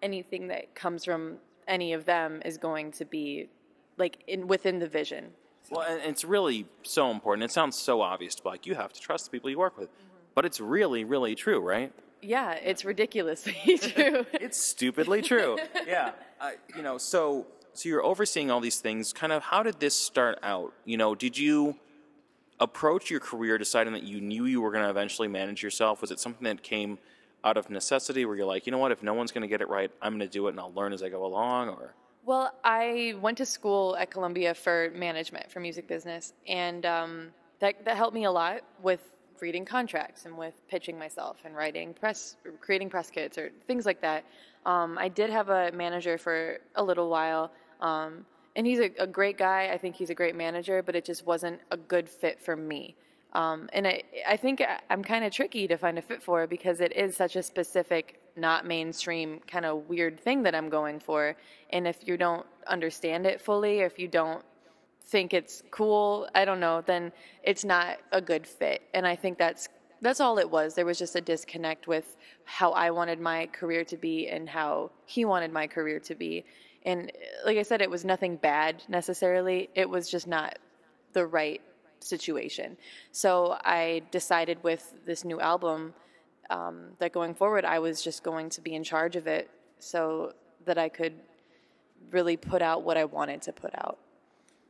anything 0.02 0.48
that 0.48 0.76
comes 0.76 1.06
from 1.06 1.38
any 1.68 1.94
of 1.94 2.06
them 2.06 2.42
is 2.44 2.58
going 2.58 2.92
to 2.94 3.06
be 3.06 3.50
like 3.98 4.24
in 4.28 4.48
within 4.48 4.80
the 4.80 4.88
vision. 4.88 5.32
Well, 5.70 5.88
and 5.88 6.02
it's 6.02 6.26
really 6.26 6.66
so 6.84 7.12
important. 7.12 7.44
It 7.44 7.52
sounds 7.52 7.78
so 7.78 8.02
obvious, 8.02 8.36
but 8.36 8.50
like 8.50 8.66
you 8.66 8.76
have 8.76 8.92
to 8.94 9.00
trust 9.00 9.26
the 9.26 9.32
people 9.32 9.50
you 9.50 9.60
work 9.60 9.78
with. 9.78 9.90
But 10.34 10.46
it's 10.46 10.60
really, 10.60 11.04
really 11.04 11.36
true, 11.36 11.60
right? 11.60 11.92
Yeah, 12.22 12.54
it's 12.54 12.86
ridiculously 12.86 13.54
true. 13.82 14.26
It's 14.34 14.58
stupidly 14.58 15.22
true. 15.22 15.58
yeah. 15.88 16.12
Uh, 16.40 16.52
you 16.76 16.84
know, 16.84 16.98
so 16.98 17.48
so 17.74 17.90
you're 17.90 18.04
overseeing 18.04 18.52
all 18.52 18.60
these 18.60 18.80
things. 18.80 19.14
Kind 19.14 19.34
of, 19.34 19.44
how 19.44 19.64
did 19.64 19.80
this 19.80 19.96
start 19.96 20.40
out? 20.44 20.74
You 20.86 20.98
know, 20.98 21.16
did 21.16 21.38
you 21.38 21.78
approach 22.60 23.10
your 23.10 23.20
career 23.20 23.58
deciding 23.58 23.94
that 23.94 24.04
you 24.04 24.22
knew 24.22 24.46
you 24.46 24.62
were 24.62 24.72
going 24.72 24.84
to 24.84 24.90
eventually 24.90 25.28
manage 25.28 25.64
yourself? 25.64 26.02
Was 26.02 26.12
it 26.12 26.20
something 26.20 26.44
that 26.44 26.62
came 26.62 27.00
out 27.44 27.58
of 27.58 27.70
necessity, 27.70 28.26
where 28.26 28.36
you're 28.36 28.46
like, 28.46 28.66
you 28.66 28.72
know 28.72 28.78
what, 28.78 28.92
if 28.92 29.02
no 29.04 29.14
one's 29.14 29.32
going 29.32 29.42
to 29.42 29.48
get 29.48 29.62
it 29.62 29.70
right, 29.70 29.92
I'm 30.02 30.14
going 30.18 30.28
to 30.28 30.28
do 30.28 30.48
it, 30.48 30.52
and 30.52 30.60
I'll 30.60 30.74
learn 30.74 30.94
as 30.94 31.02
I 31.04 31.10
go 31.10 31.26
along, 31.26 31.70
or 31.70 31.94
Well, 32.24 32.54
I 32.64 33.16
went 33.22 33.38
to 33.40 33.46
school 33.46 33.96
at 33.98 34.12
Columbia 34.12 34.54
for 34.54 34.92
management 34.96 35.52
for 35.52 35.60
music 35.60 35.88
business, 35.88 36.34
and 36.48 36.86
um, 36.86 37.28
that 37.60 37.84
that 37.86 37.98
helped 37.98 38.14
me 38.14 38.26
a 38.26 38.32
lot 38.32 38.62
with 38.82 39.11
reading 39.42 39.66
contracts 39.66 40.26
and 40.26 40.38
with 40.38 40.54
pitching 40.70 40.98
myself 40.98 41.38
and 41.44 41.56
writing 41.56 41.94
press, 41.94 42.38
creating 42.62 42.90
press 42.90 43.10
kits 43.10 43.38
or 43.38 43.52
things 43.68 43.86
like 43.86 44.00
that. 44.02 44.24
Um, 44.66 44.98
I 44.98 45.10
did 45.10 45.30
have 45.32 45.50
a 45.50 45.72
manager 45.72 46.18
for 46.18 46.60
a 46.76 46.84
little 46.84 47.10
while, 47.10 47.52
um, 47.82 48.26
and 48.56 48.68
he's 48.68 48.80
a, 48.80 48.92
a 49.00 49.08
great 49.08 49.38
guy. 49.38 49.72
I 49.74 49.78
think 49.78 49.96
he's 49.96 50.12
a 50.12 50.16
great 50.16 50.36
manager, 50.36 50.84
but 50.84 50.96
it 50.96 51.04
just 51.04 51.26
wasn't 51.26 51.60
a 51.72 51.78
good 51.78 52.08
fit 52.08 52.40
for 52.40 52.56
me. 52.56 52.96
Um, 53.34 53.70
and 53.74 53.88
I, 53.88 54.04
I 54.28 54.38
think 54.38 54.62
I'm 54.90 55.04
kind 55.04 55.24
of 55.24 55.32
tricky 55.32 55.68
to 55.68 55.78
find 55.78 55.98
a 55.98 56.02
fit 56.02 56.22
for 56.22 56.46
because 56.48 56.82
it 56.82 56.96
is 56.96 57.16
such 57.16 57.36
a 57.36 57.44
specific, 57.44 58.20
not 58.36 58.68
mainstream 58.68 59.40
kind 59.48 59.66
of 59.66 59.88
weird 59.90 60.20
thing 60.20 60.44
that 60.44 60.54
I'm 60.54 60.70
going 60.70 61.00
for. 61.00 61.36
And 61.72 61.88
if 61.88 62.06
you 62.06 62.18
don't 62.18 62.46
understand 62.68 63.26
it 63.26 63.42
fully, 63.42 63.82
or 63.82 63.86
if 63.86 63.98
you 63.98 64.08
don't 64.08 64.44
think 65.06 65.34
it's 65.34 65.64
cool, 65.72 66.28
I 66.34 66.46
don't 66.46 66.60
know, 66.60 66.82
then 66.82 67.12
it's 67.44 67.66
not 67.66 67.98
a 68.12 68.22
good 68.22 68.48
fit. 68.48 68.82
And 68.94 69.06
I 69.06 69.16
think 69.16 69.38
that's 69.38 69.68
that's 70.02 70.20
all 70.20 70.40
it 70.40 70.50
was. 70.50 70.74
There 70.74 70.86
was 70.86 70.98
just 70.98 71.16
a 71.16 71.22
disconnect 71.22 71.88
with 71.88 72.18
how 72.44 72.72
I 72.72 72.90
wanted 72.90 73.20
my 73.20 73.46
career 73.48 73.84
to 73.86 73.98
be 73.98 74.28
and 74.30 74.50
how 74.50 74.90
he 75.06 75.26
wanted 75.26 75.54
my 75.54 75.68
career 75.68 76.00
to 76.00 76.16
be. 76.16 76.44
And 76.84 77.12
like 77.46 77.58
I 77.58 77.62
said, 77.62 77.82
it 77.82 77.90
was 77.90 78.04
nothing 78.04 78.36
bad 78.38 78.84
necessarily. 78.90 79.70
It 79.76 79.88
was 79.88 80.10
just 80.10 80.26
not 80.28 80.58
the 81.14 81.28
right 81.28 81.62
situation. 82.00 82.78
So 83.12 83.58
I 83.64 84.02
decided 84.10 84.64
with 84.64 84.94
this 85.06 85.24
new 85.24 85.40
album 85.40 85.94
um, 86.50 86.94
that 86.98 87.14
going 87.14 87.36
forward, 87.36 87.64
I 87.64 87.78
was 87.78 88.02
just 88.02 88.24
going 88.24 88.50
to 88.50 88.62
be 88.62 88.74
in 88.74 88.84
charge 88.84 89.16
of 89.16 89.28
it 89.28 89.52
so 89.78 90.34
that 90.66 90.80
I 90.80 90.90
could 90.90 91.14
really 92.10 92.38
put 92.38 92.62
out 92.62 92.84
what 92.84 92.98
I 92.98 93.06
wanted 93.06 93.44
to 93.44 93.54
put 93.54 93.74
out. 93.76 94.00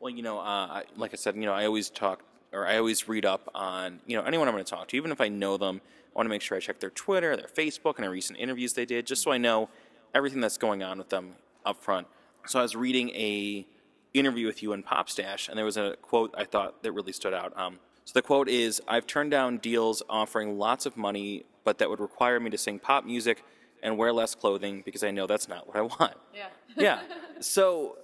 Well, 0.01 0.09
you 0.09 0.23
know, 0.23 0.39
uh, 0.39 0.41
I, 0.41 0.83
like 0.97 1.13
I 1.13 1.15
said, 1.15 1.35
you 1.35 1.43
know, 1.43 1.53
I 1.53 1.65
always 1.65 1.91
talk 1.91 2.23
or 2.51 2.65
I 2.65 2.77
always 2.77 3.07
read 3.07 3.23
up 3.23 3.49
on, 3.53 3.99
you 4.07 4.17
know, 4.17 4.23
anyone 4.23 4.47
I'm 4.47 4.53
going 4.53 4.65
to 4.65 4.69
talk 4.69 4.87
to, 4.89 4.97
even 4.97 5.11
if 5.11 5.21
I 5.21 5.29
know 5.29 5.57
them. 5.57 5.79
I 6.07 6.17
want 6.17 6.25
to 6.25 6.29
make 6.29 6.41
sure 6.41 6.57
I 6.57 6.59
check 6.59 6.79
their 6.79 6.89
Twitter, 6.89 7.37
their 7.37 7.47
Facebook, 7.47 7.95
and 7.95 8.05
the 8.05 8.09
recent 8.09 8.37
interviews 8.39 8.73
they 8.73 8.85
did, 8.85 9.05
just 9.07 9.21
so 9.21 9.31
I 9.31 9.37
know 9.37 9.69
everything 10.13 10.41
that's 10.41 10.57
going 10.57 10.83
on 10.83 10.97
with 10.97 11.09
them 11.09 11.35
up 11.65 11.81
front. 11.81 12.07
So 12.47 12.59
I 12.59 12.63
was 12.63 12.75
reading 12.75 13.11
a 13.11 13.65
interview 14.13 14.47
with 14.47 14.61
you 14.61 14.73
in 14.73 14.83
Popstash, 14.83 15.47
and 15.47 15.57
there 15.57 15.63
was 15.63 15.77
a 15.77 15.95
quote 16.01 16.33
I 16.37 16.43
thought 16.43 16.83
that 16.83 16.91
really 16.91 17.13
stood 17.13 17.33
out. 17.33 17.57
Um, 17.57 17.79
so 18.03 18.11
the 18.13 18.21
quote 18.21 18.49
is, 18.49 18.81
"I've 18.87 19.07
turned 19.07 19.31
down 19.31 19.59
deals 19.59 20.03
offering 20.09 20.57
lots 20.57 20.85
of 20.85 20.97
money, 20.97 21.45
but 21.63 21.77
that 21.77 21.89
would 21.89 22.01
require 22.01 22.39
me 22.39 22.49
to 22.49 22.57
sing 22.57 22.79
pop 22.79 23.05
music 23.05 23.43
and 23.81 23.97
wear 23.97 24.11
less 24.11 24.35
clothing 24.35 24.81
because 24.83 25.03
I 25.03 25.11
know 25.11 25.27
that's 25.27 25.47
not 25.47 25.67
what 25.67 25.77
I 25.77 25.81
want." 25.81 26.17
Yeah. 26.33 26.47
yeah. 26.75 27.01
So 27.39 27.97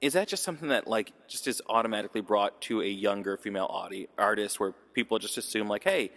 is 0.00 0.14
that 0.14 0.28
just 0.28 0.42
something 0.42 0.68
that 0.68 0.86
like 0.86 1.12
just 1.28 1.46
is 1.46 1.60
automatically 1.68 2.20
brought 2.20 2.60
to 2.62 2.80
a 2.82 2.86
younger 2.86 3.36
female 3.36 3.66
audi- 3.70 4.08
artist 4.18 4.58
where 4.58 4.72
people 4.94 5.18
just 5.18 5.36
assume 5.36 5.68
like, 5.68 5.84
hey, 5.84 6.10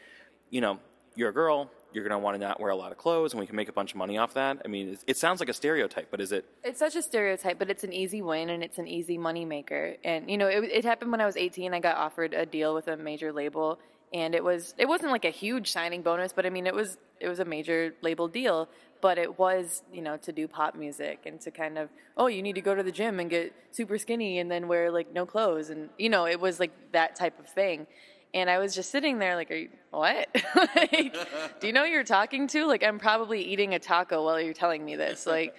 you 0.49 0.61
know, 0.61 0.79
you're 1.15 1.29
a 1.29 1.33
girl, 1.33 1.69
you're 1.93 2.03
gonna 2.03 2.19
want 2.19 2.35
to 2.35 2.39
not 2.39 2.59
wear 2.59 2.71
a 2.71 2.75
lot 2.75 2.91
of 2.91 2.97
clothes, 2.97 3.33
and 3.33 3.39
we 3.39 3.45
can 3.45 3.55
make 3.55 3.69
a 3.69 3.73
bunch 3.73 3.91
of 3.91 3.97
money 3.97 4.17
off 4.17 4.33
that. 4.33 4.61
I 4.63 4.67
mean, 4.67 4.89
it, 4.89 5.03
it 5.07 5.17
sounds 5.17 5.39
like 5.39 5.49
a 5.49 5.53
stereotype, 5.53 6.09
but 6.09 6.21
is 6.21 6.31
it? 6.31 6.45
It's 6.63 6.79
such 6.79 6.95
a 6.95 7.01
stereotype, 7.01 7.59
but 7.59 7.69
it's 7.69 7.83
an 7.83 7.93
easy 7.93 8.21
win 8.21 8.49
and 8.49 8.63
it's 8.63 8.77
an 8.77 8.87
easy 8.87 9.17
money 9.17 9.45
maker. 9.45 9.95
And 10.03 10.29
you 10.29 10.37
know, 10.37 10.47
it, 10.47 10.63
it 10.63 10.85
happened 10.85 11.11
when 11.11 11.21
I 11.21 11.25
was 11.25 11.37
18. 11.37 11.73
I 11.73 11.79
got 11.79 11.97
offered 11.97 12.33
a 12.33 12.45
deal 12.45 12.73
with 12.73 12.87
a 12.87 12.97
major 12.97 13.31
label, 13.31 13.79
and 14.13 14.33
it 14.33 14.43
was 14.43 14.73
it 14.77 14.87
wasn't 14.87 15.11
like 15.11 15.25
a 15.25 15.29
huge 15.29 15.71
signing 15.71 16.01
bonus, 16.01 16.33
but 16.33 16.45
I 16.45 16.49
mean, 16.49 16.67
it 16.67 16.73
was 16.73 16.97
it 17.19 17.27
was 17.27 17.39
a 17.39 17.45
major 17.45 17.93
label 18.01 18.27
deal. 18.27 18.69
But 19.03 19.17
it 19.17 19.37
was 19.37 19.83
you 19.93 20.01
know 20.01 20.15
to 20.17 20.31
do 20.31 20.47
pop 20.47 20.75
music 20.75 21.17
and 21.25 21.39
to 21.41 21.51
kind 21.51 21.77
of 21.77 21.89
oh 22.15 22.27
you 22.27 22.41
need 22.41 22.55
to 22.55 22.61
go 22.61 22.73
to 22.73 22.83
the 22.83 22.91
gym 22.99 23.19
and 23.19 23.29
get 23.29 23.53
super 23.71 23.97
skinny 23.97 24.39
and 24.39 24.49
then 24.49 24.69
wear 24.69 24.89
like 24.89 25.11
no 25.11 25.25
clothes 25.25 25.69
and 25.69 25.89
you 25.97 26.09
know 26.09 26.25
it 26.25 26.39
was 26.39 26.59
like 26.59 26.71
that 26.93 27.15
type 27.15 27.37
of 27.37 27.47
thing. 27.47 27.85
And 28.33 28.49
I 28.49 28.57
was 28.57 28.73
just 28.73 28.89
sitting 28.89 29.19
there 29.19 29.35
like, 29.35 29.51
you, 29.51 29.69
what? 29.91 30.27
like, 30.75 31.15
do 31.59 31.67
you 31.67 31.73
know 31.73 31.83
you're 31.83 32.03
talking 32.03 32.47
to? 32.47 32.65
Like, 32.65 32.83
I'm 32.83 32.97
probably 32.97 33.41
eating 33.43 33.75
a 33.75 33.79
taco 33.79 34.25
while 34.25 34.41
you're 34.41 34.55
telling 34.55 34.83
me 34.83 34.95
this. 34.95 35.27
Like, 35.27 35.55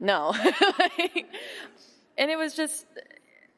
no. 0.00 0.34
Like, 0.78 1.26
and 2.16 2.30
it 2.30 2.36
was 2.36 2.54
just, 2.54 2.86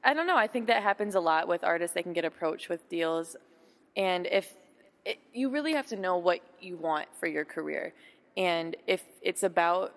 I 0.02 0.14
don't 0.14 0.26
know. 0.26 0.36
I 0.36 0.48
think 0.48 0.66
that 0.66 0.82
happens 0.82 1.14
a 1.14 1.20
lot 1.20 1.46
with 1.46 1.62
artists. 1.62 1.94
They 1.94 2.02
can 2.02 2.12
get 2.12 2.24
approached 2.24 2.68
with 2.68 2.88
deals. 2.88 3.36
And 3.96 4.26
if 4.26 4.52
it, 5.04 5.18
you 5.32 5.50
really 5.50 5.74
have 5.74 5.86
to 5.88 5.96
know 5.96 6.16
what 6.16 6.40
you 6.60 6.76
want 6.76 7.06
for 7.20 7.26
your 7.28 7.44
career. 7.44 7.92
And 8.36 8.76
if 8.86 9.02
it's 9.22 9.42
about 9.42 9.94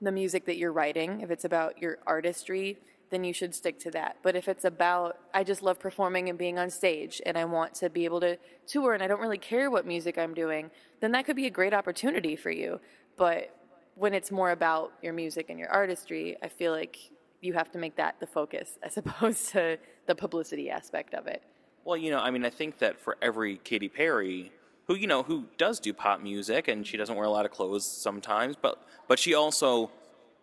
the 0.00 0.12
music 0.12 0.46
that 0.46 0.56
you're 0.56 0.72
writing, 0.72 1.20
if 1.20 1.30
it's 1.30 1.44
about 1.44 1.80
your 1.80 1.98
artistry, 2.06 2.78
then 3.10 3.24
you 3.24 3.32
should 3.32 3.54
stick 3.54 3.78
to 3.80 3.90
that. 3.92 4.16
But 4.22 4.34
if 4.34 4.48
it's 4.48 4.64
about, 4.64 5.18
I 5.32 5.44
just 5.44 5.62
love 5.62 5.78
performing 5.78 6.28
and 6.28 6.38
being 6.38 6.58
on 6.58 6.70
stage 6.70 7.20
and 7.24 7.36
I 7.36 7.44
want 7.44 7.74
to 7.76 7.90
be 7.90 8.04
able 8.04 8.20
to 8.20 8.38
tour 8.66 8.94
and 8.94 9.02
I 9.02 9.06
don't 9.06 9.20
really 9.20 9.38
care 9.38 9.70
what 9.70 9.86
music 9.86 10.18
I'm 10.18 10.34
doing, 10.34 10.70
then 11.00 11.12
that 11.12 11.26
could 11.26 11.36
be 11.36 11.46
a 11.46 11.50
great 11.50 11.74
opportunity 11.74 12.34
for 12.34 12.50
you. 12.50 12.80
But 13.16 13.54
when 13.94 14.14
it's 14.14 14.30
more 14.30 14.50
about 14.50 14.92
your 15.02 15.12
music 15.12 15.46
and 15.48 15.58
your 15.58 15.68
artistry, 15.68 16.36
I 16.42 16.48
feel 16.48 16.72
like 16.72 16.98
you 17.40 17.52
have 17.52 17.70
to 17.72 17.78
make 17.78 17.96
that 17.96 18.18
the 18.20 18.26
focus 18.26 18.78
as 18.82 18.96
opposed 18.96 19.50
to 19.50 19.78
the 20.06 20.14
publicity 20.14 20.70
aspect 20.70 21.14
of 21.14 21.26
it. 21.26 21.42
Well, 21.84 21.96
you 21.96 22.10
know, 22.10 22.18
I 22.18 22.30
mean, 22.30 22.44
I 22.44 22.50
think 22.50 22.78
that 22.78 22.98
for 22.98 23.18
every 23.20 23.58
Katy 23.58 23.90
Perry, 23.90 24.52
who 24.86 24.94
you 24.94 25.06
know, 25.06 25.22
who 25.22 25.44
does 25.58 25.80
do 25.80 25.92
pop 25.92 26.20
music, 26.22 26.68
and 26.68 26.86
she 26.86 26.96
doesn't 26.96 27.14
wear 27.16 27.24
a 27.26 27.30
lot 27.30 27.44
of 27.44 27.50
clothes 27.50 27.86
sometimes, 27.86 28.56
but 28.60 28.82
but 29.08 29.18
she 29.18 29.34
also 29.34 29.90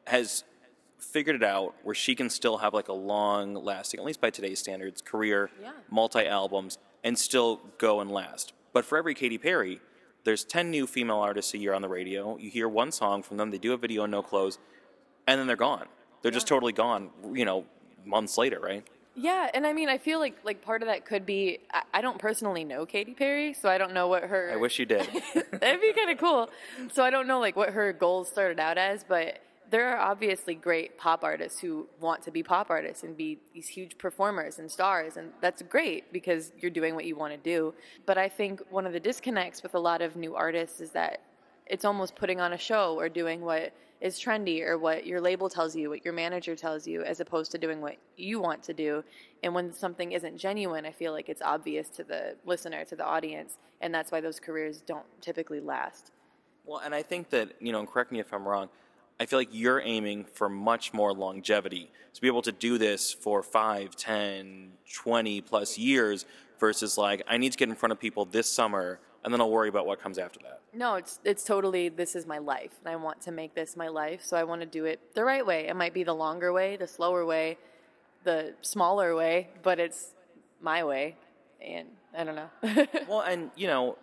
has 0.08 0.44
figured 1.00 1.36
it 1.36 1.44
out 1.44 1.74
where 1.84 1.96
she 1.96 2.14
can 2.16 2.30
still 2.30 2.58
have 2.58 2.74
like 2.74 2.88
a 2.88 2.94
long 2.94 3.56
lasting, 3.56 4.00
at 4.00 4.06
least 4.06 4.22
by 4.22 4.30
today's 4.30 4.60
standards, 4.60 5.02
career, 5.02 5.50
Yeah. 5.62 5.72
multi 5.90 6.26
albums, 6.28 6.78
and 7.04 7.18
still 7.18 7.60
go 7.80 8.00
and 8.02 8.12
last. 8.12 8.54
But 8.74 8.86
for 8.86 8.98
every 8.98 9.16
Katy 9.16 9.38
Perry, 9.40 9.82
there's 10.24 10.44
10 10.46 10.70
new 10.70 10.86
female 10.86 11.18
artists 11.18 11.54
a 11.56 11.58
year 11.58 11.74
on 11.74 11.82
the 11.82 11.90
radio. 11.90 12.38
You 12.38 12.52
hear 12.52 12.70
one 12.70 12.92
song 12.92 13.24
from 13.24 13.38
them, 13.38 13.50
they 13.50 13.58
do 13.58 13.74
a 13.74 13.78
video 13.78 14.04
in 14.04 14.12
no 14.12 14.22
clothes, 14.22 14.60
and 15.26 15.40
then 15.40 15.48
they're 15.48 15.56
gone. 15.56 15.88
They're 16.22 16.32
just 16.32 16.48
totally 16.48 16.72
gone, 16.74 17.10
you 17.34 17.46
know, 17.46 17.66
months 18.06 18.38
later, 18.38 18.60
right? 18.60 18.88
Yeah, 19.16 19.50
and 19.54 19.68
I 19.68 19.74
mean, 19.74 19.90
I 19.90 19.98
feel 19.98 20.20
like 20.20 20.38
like 20.44 20.62
part 20.62 20.82
of 20.82 20.88
that 20.88 21.06
could 21.06 21.26
be 21.26 21.60
I, 21.74 21.82
I 21.96 22.02
don't 22.02 22.18
personally 22.18 22.64
know 22.64 22.86
Katy 22.86 23.14
Perry, 23.14 23.54
so 23.54 23.70
I 23.70 23.78
don't 23.78 23.94
know 23.94 24.08
what 24.08 24.24
her. 24.24 24.52
I 24.54 24.56
wish 24.56 24.80
you 24.80 24.86
did. 24.86 25.08
That'd 25.52 25.82
be 25.82 25.94
kind 25.94 26.10
of 26.12 26.18
cool. 26.18 26.50
So 26.94 27.04
I 27.04 27.10
don't 27.10 27.28
know 27.28 27.40
like 27.40 27.56
what 27.56 27.70
her 27.72 27.92
goals 27.92 28.30
started 28.30 28.60
out 28.60 28.78
as, 28.78 29.04
but 29.04 29.40
there 29.70 29.90
are 29.90 29.98
obviously 29.98 30.54
great 30.54 30.98
pop 30.98 31.24
artists 31.24 31.60
who 31.60 31.88
want 32.00 32.22
to 32.24 32.32
be 32.32 32.44
pop 32.44 32.70
artists 32.70 33.04
and 33.04 33.16
be 33.16 33.40
these 33.54 33.68
huge 33.68 33.98
performers 33.98 34.60
and 34.60 34.70
stars, 34.70 35.18
and 35.18 35.32
that's 35.42 35.62
great 35.62 36.12
because 36.14 36.52
you're 36.60 36.72
doing 36.72 36.96
what 36.96 37.06
you 37.06 37.16
want 37.16 37.34
to 37.34 37.38
do. 37.38 37.74
But 38.06 38.18
I 38.18 38.30
think 38.30 38.62
one 38.70 38.86
of 38.86 38.94
the 38.94 39.00
disconnects 39.00 39.64
with 39.64 39.74
a 39.76 39.80
lot 39.80 40.02
of 40.02 40.16
new 40.16 40.36
artists 40.36 40.80
is 40.82 40.92
that 40.92 41.22
it's 41.68 41.86
almost 41.86 42.16
putting 42.16 42.40
on 42.40 42.54
a 42.54 42.58
show 42.58 42.98
or 43.00 43.10
doing 43.10 43.42
what 43.42 43.74
is 44.02 44.20
trendy 44.20 44.62
or 44.62 44.78
what 44.78 45.06
your 45.06 45.22
label 45.22 45.48
tells 45.48 45.76
you, 45.76 45.90
what 45.90 46.04
your 46.04 46.14
manager 46.14 46.56
tells 46.56 46.88
you, 46.88 47.04
as 47.04 47.20
opposed 47.20 47.52
to 47.52 47.58
doing 47.58 47.82
what 47.82 47.98
you 48.18 48.40
want 48.40 48.64
to 48.64 48.74
do. 48.74 49.04
And 49.44 49.54
when 49.54 49.72
something 49.72 50.12
isn't 50.12 50.38
genuine, 50.38 50.86
I 50.86 50.92
feel 50.92 51.12
like 51.12 51.30
it's 51.30 51.42
obvious 51.42 51.88
to 51.90 52.04
the 52.04 52.36
listener, 52.46 52.84
to 52.86 52.96
the 52.96 53.06
audience, 53.06 53.58
and 53.80 53.94
that's 53.94 54.12
why 54.12 54.20
those 54.20 54.40
careers 54.40 54.82
don't 54.82 55.06
typically 55.22 55.60
last. 55.60 56.12
Well, 56.66 56.80
and 56.80 56.96
I 56.96 57.04
think 57.04 57.30
that, 57.30 57.54
you 57.60 57.72
know, 57.72 57.80
and 57.80 57.88
correct 57.88 58.12
me 58.12 58.20
if 58.20 58.34
I'm 58.34 58.48
wrong, 58.48 58.70
I 59.20 59.28
feel 59.28 59.38
like 59.38 59.50
you're 59.52 59.82
aiming 59.82 60.26
for 60.26 60.50
much 60.50 60.94
more 60.94 61.14
longevity 61.14 61.92
to 62.14 62.22
be 62.22 62.28
able 62.28 62.42
to 62.42 62.52
do 62.52 62.80
this 62.80 63.14
for 63.14 63.44
5, 63.44 63.96
10, 63.96 64.72
20 64.96 65.42
plus 65.42 65.78
years 65.78 66.26
versus 66.60 66.98
like, 66.98 67.22
I 67.28 67.38
need 67.38 67.52
to 67.52 67.58
get 67.58 67.70
in 67.70 67.76
front 67.76 67.92
of 67.92 68.00
people 68.00 68.26
this 68.26 68.50
summer 68.50 69.00
and 69.24 69.32
then 69.32 69.40
I'll 69.40 69.52
worry 69.52 69.70
about 69.70 69.86
what 69.86 70.02
comes 70.02 70.18
after 70.18 70.40
that. 70.40 70.61
No, 70.74 70.96
it's 70.96 71.20
it's 71.26 71.44
totally 71.44 71.90
this 71.90 72.16
is 72.16 72.26
my 72.26 72.38
life, 72.38 72.72
and 72.80 72.94
I 72.94 72.96
want 72.96 73.22
to 73.22 73.32
make 73.32 73.54
this 73.54 73.76
my 73.76 73.90
life. 73.90 74.24
So 74.24 74.38
I 74.38 74.44
want 74.44 74.62
to 74.62 74.68
do 74.68 74.86
it 74.86 75.00
the 75.16 75.24
right 75.24 75.46
way. 75.46 75.68
It 75.68 75.76
might 75.76 75.94
be 75.94 76.04
the 76.04 76.14
longer 76.14 76.54
way, 76.54 76.78
the 76.78 76.88
slower 76.88 77.26
way, 77.26 77.58
the 78.24 78.54
smaller 78.62 79.16
way, 79.16 79.50
but 79.64 79.80
it's 79.80 80.14
my 80.62 80.84
way, 80.84 81.18
and 81.62 81.90
I 82.18 82.24
don't 82.24 82.36
know. 82.36 82.50
Well, 83.08 83.22
and 83.22 83.52
you 83.58 83.68
know, 83.68 83.98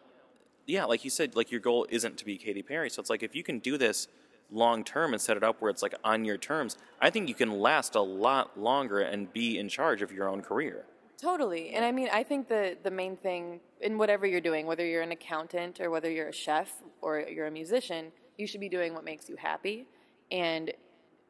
yeah, 0.66 0.84
like 0.84 1.04
you 1.04 1.10
said, 1.10 1.34
like 1.34 1.50
your 1.50 1.60
goal 1.60 1.86
isn't 1.88 2.18
to 2.18 2.24
be 2.24 2.36
Katy 2.36 2.62
Perry. 2.62 2.90
So 2.90 3.00
it's 3.00 3.10
like 3.10 3.22
if 3.22 3.34
you 3.34 3.42
can 3.42 3.58
do 3.60 3.78
this 3.78 4.08
long 4.50 4.84
term 4.84 5.12
and 5.12 5.20
set 5.20 5.36
it 5.36 5.42
up 5.42 5.60
where 5.60 5.70
it's 5.70 5.82
like 5.82 5.94
on 6.04 6.26
your 6.26 6.36
terms, 6.36 6.76
I 7.00 7.08
think 7.08 7.28
you 7.28 7.34
can 7.34 7.58
last 7.58 7.94
a 7.94 8.02
lot 8.02 8.60
longer 8.60 9.00
and 9.00 9.32
be 9.32 9.58
in 9.58 9.68
charge 9.68 10.02
of 10.02 10.12
your 10.12 10.28
own 10.28 10.42
career. 10.42 10.84
Totally. 11.20 11.70
And 11.70 11.84
I 11.84 11.90
mean, 11.90 12.08
I 12.12 12.22
think 12.22 12.48
the, 12.48 12.78
the 12.84 12.92
main 12.92 13.16
thing 13.16 13.60
in 13.80 13.98
whatever 13.98 14.24
you're 14.24 14.40
doing, 14.40 14.66
whether 14.66 14.86
you're 14.86 15.02
an 15.02 15.10
accountant 15.10 15.80
or 15.80 15.90
whether 15.90 16.08
you're 16.08 16.28
a 16.28 16.32
chef 16.32 16.72
or 17.02 17.20
you're 17.20 17.48
a 17.48 17.50
musician, 17.50 18.12
you 18.36 18.46
should 18.46 18.60
be 18.60 18.68
doing 18.68 18.94
what 18.94 19.04
makes 19.04 19.28
you 19.28 19.34
happy. 19.34 19.86
And 20.30 20.72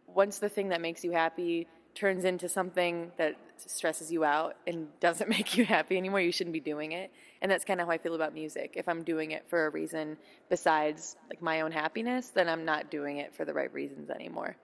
once 0.07 0.39
the 0.39 0.49
thing 0.51 0.69
that 0.69 0.83
makes 0.83 1.05
you 1.05 1.13
happy 1.13 1.67
turns 1.95 2.25
into 2.25 2.51
something 2.51 3.11
that 3.17 3.37
stresses 3.57 4.13
you 4.13 4.25
out 4.25 4.57
and 4.67 4.89
doesn't 5.01 5.31
make 5.31 5.57
you 5.57 5.65
happy 5.65 5.97
anymore, 5.97 6.21
you 6.21 6.33
shouldn't 6.33 6.53
be 6.53 6.61
doing 6.61 6.93
it. 6.93 7.11
And 7.41 7.51
that's 7.51 7.65
kind 7.65 7.81
of 7.81 7.87
how 7.87 7.93
I 7.93 7.99
feel 7.99 8.15
about 8.15 8.35
music. 8.35 8.75
If 8.77 8.89
I'm 8.91 9.03
doing 9.03 9.31
it 9.31 9.45
for 9.49 9.67
a 9.67 9.71
reason 9.71 10.19
besides 10.51 11.17
like 11.31 11.41
my 11.41 11.63
own 11.63 11.73
happiness, 11.73 12.29
then 12.29 12.47
I'm 12.47 12.67
not 12.67 12.91
doing 12.91 13.19
it 13.19 13.35
for 13.35 13.47
the 13.47 13.55
right 13.55 13.73
reasons 13.73 14.11
anymore. 14.11 14.55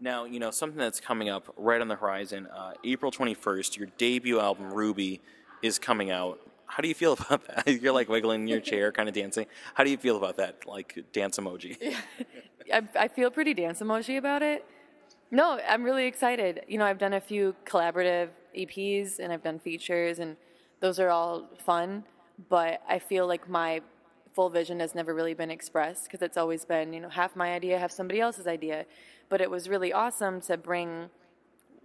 Now, 0.00 0.24
you 0.24 0.38
know, 0.38 0.50
something 0.50 0.78
that's 0.78 1.00
coming 1.00 1.28
up 1.28 1.52
right 1.56 1.80
on 1.80 1.88
the 1.88 1.96
horizon, 1.96 2.46
uh, 2.46 2.72
April 2.82 3.10
21st, 3.12 3.76
your 3.76 3.88
debut 3.96 4.40
album, 4.40 4.72
Ruby, 4.72 5.20
is 5.62 5.78
coming 5.78 6.10
out. 6.10 6.40
How 6.66 6.82
do 6.82 6.88
you 6.88 6.94
feel 6.94 7.12
about 7.18 7.46
that? 7.46 7.80
You're 7.80 7.92
like 7.92 8.08
wiggling 8.08 8.42
in 8.42 8.48
your 8.48 8.60
chair, 8.72 8.92
kind 8.92 9.08
of 9.08 9.14
dancing. 9.14 9.46
How 9.74 9.84
do 9.84 9.90
you 9.90 9.96
feel 9.96 10.16
about 10.16 10.36
that, 10.36 10.66
like 10.66 11.04
dance 11.12 11.38
emoji? 11.38 11.94
I, 12.72 12.82
I 12.98 13.08
feel 13.08 13.30
pretty 13.30 13.54
dance 13.54 13.80
emoji 13.80 14.18
about 14.18 14.42
it. 14.42 14.64
No, 15.30 15.58
I'm 15.66 15.82
really 15.82 16.06
excited. 16.06 16.62
You 16.68 16.78
know, 16.78 16.84
I've 16.84 16.98
done 16.98 17.14
a 17.14 17.20
few 17.20 17.54
collaborative 17.64 18.28
EPs 18.56 19.18
and 19.18 19.32
I've 19.32 19.42
done 19.42 19.58
features, 19.58 20.18
and 20.18 20.36
those 20.80 20.98
are 21.00 21.08
all 21.08 21.48
fun. 21.64 22.04
But 22.48 22.82
I 22.88 22.98
feel 22.98 23.26
like 23.26 23.48
my 23.48 23.80
full 24.34 24.50
vision 24.50 24.80
has 24.80 24.94
never 24.94 25.14
really 25.14 25.34
been 25.34 25.50
expressed 25.50 26.04
because 26.04 26.22
it's 26.22 26.36
always 26.36 26.64
been, 26.64 26.92
you 26.92 27.00
know, 27.00 27.08
half 27.08 27.36
my 27.36 27.52
idea, 27.52 27.78
half 27.78 27.90
somebody 27.90 28.20
else's 28.20 28.46
idea. 28.46 28.84
But 29.28 29.40
it 29.40 29.50
was 29.50 29.68
really 29.68 29.92
awesome 29.92 30.40
to 30.42 30.56
bring 30.56 31.08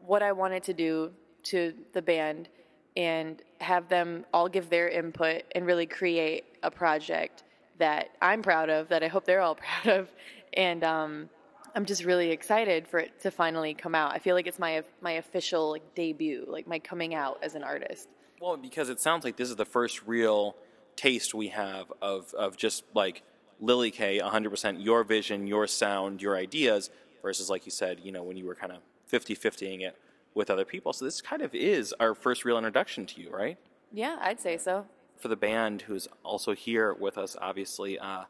what 0.06 0.24
I 0.24 0.32
wanted 0.32 0.64
to 0.64 0.74
do 0.74 1.12
to 1.44 1.74
the 1.94 2.02
band 2.02 2.50
and 2.98 3.42
have 3.60 3.88
them 3.88 4.26
all 4.34 4.50
give 4.50 4.70
their 4.70 4.90
input 4.90 5.44
and 5.54 5.66
really 5.66 5.86
create 5.86 6.46
a 6.64 6.72
project 6.72 7.44
that 7.78 8.10
I'm 8.22 8.42
proud 8.42 8.70
of, 8.70 8.90
that 8.90 9.04
I 9.04 9.08
hope 9.08 9.26
they're 9.26 9.42
all 9.42 9.56
proud 9.84 10.00
of. 10.00 10.12
And 10.54 10.84
um, 10.84 11.30
I'm 11.76 11.86
just 11.86 12.04
really 12.04 12.32
excited 12.32 12.88
for 12.88 13.00
it 13.00 13.22
to 13.22 13.32
finally 13.32 13.74
come 13.74 13.96
out. 13.96 14.14
I 14.14 14.20
feel 14.20 14.36
like 14.36 14.48
it's 14.48 14.60
my 14.60 14.84
my 15.02 15.12
official 15.12 15.72
like, 15.72 15.96
debut, 15.96 16.46
like 16.48 16.68
my 16.68 16.80
coming 16.80 17.14
out 17.14 17.40
as 17.44 17.56
an 17.56 17.64
artist. 17.64 18.10
Well, 18.42 18.58
because 18.58 18.90
it 18.90 19.00
sounds 19.00 19.24
like 19.24 19.36
this 19.38 19.50
is 19.50 19.56
the 19.56 19.66
first 19.66 20.02
real 20.08 20.56
taste 21.00 21.34
we 21.34 21.48
have 21.48 21.92
of, 22.02 22.34
of 22.34 22.58
just 22.58 22.84
like 22.94 23.24
Lili 23.62 23.90
K, 23.90 24.20
100% 24.20 24.84
your 24.84 25.06
vision, 25.06 25.48
your 25.48 25.66
sound, 25.66 26.22
your 26.22 26.36
ideas, 26.36 26.90
versus, 27.22 27.50
like 27.50 27.66
you 27.66 27.72
said, 27.72 28.00
you 28.04 28.12
know, 28.12 28.22
when 28.22 28.36
you 28.36 28.46
were 28.46 28.56
kind 28.56 28.74
of 28.74 28.80
50 29.08 29.36
50ing 29.36 29.82
it 29.82 29.98
with 30.34 30.50
other 30.50 30.66
people. 30.66 30.92
So 30.92 31.06
this 31.06 31.22
kind 31.22 31.42
of 31.42 31.56
is 31.56 31.94
our 32.00 32.14
first 32.14 32.44
real 32.44 32.58
introduction 32.58 33.06
to 33.08 33.22
you, 33.22 33.30
right? 33.32 33.58
Yeah, 33.94 34.18
I'd 34.22 34.42
say 34.42 34.58
so. 34.58 34.86
For 35.18 35.30
the 35.30 35.38
band 35.38 35.84
who's 35.84 36.08
also 36.24 36.54
here 36.54 36.94
with 36.94 37.18
us, 37.18 37.38
obviously, 37.42 37.98
uh, 37.98 38.24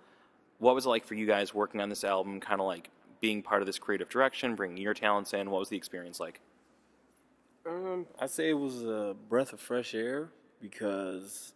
what 0.60 0.76
was 0.76 0.86
it 0.86 0.90
like 0.90 1.06
for 1.06 1.16
you 1.16 1.26
guys 1.26 1.54
working 1.54 1.82
on 1.82 1.90
this 1.90 2.04
album, 2.04 2.40
kind 2.40 2.62
of 2.62 2.68
like 2.68 2.90
being 3.20 3.42
part 3.42 3.62
of 3.62 3.66
this 3.66 3.80
creative 3.80 4.10
direction, 4.10 4.56
bringing 4.56 4.78
your 4.78 4.94
talents 4.94 5.34
in? 5.34 5.50
What 5.50 5.60
was 5.60 5.70
the 5.70 5.78
experience 5.78 6.20
like? 6.20 6.40
Um, 7.66 8.06
I'd 8.20 8.30
say 8.30 8.50
it 8.50 8.54
was 8.54 8.84
a 8.84 9.16
breath 9.28 9.54
of 9.54 9.60
fresh 9.60 9.94
air 9.94 10.30
because 10.62 11.54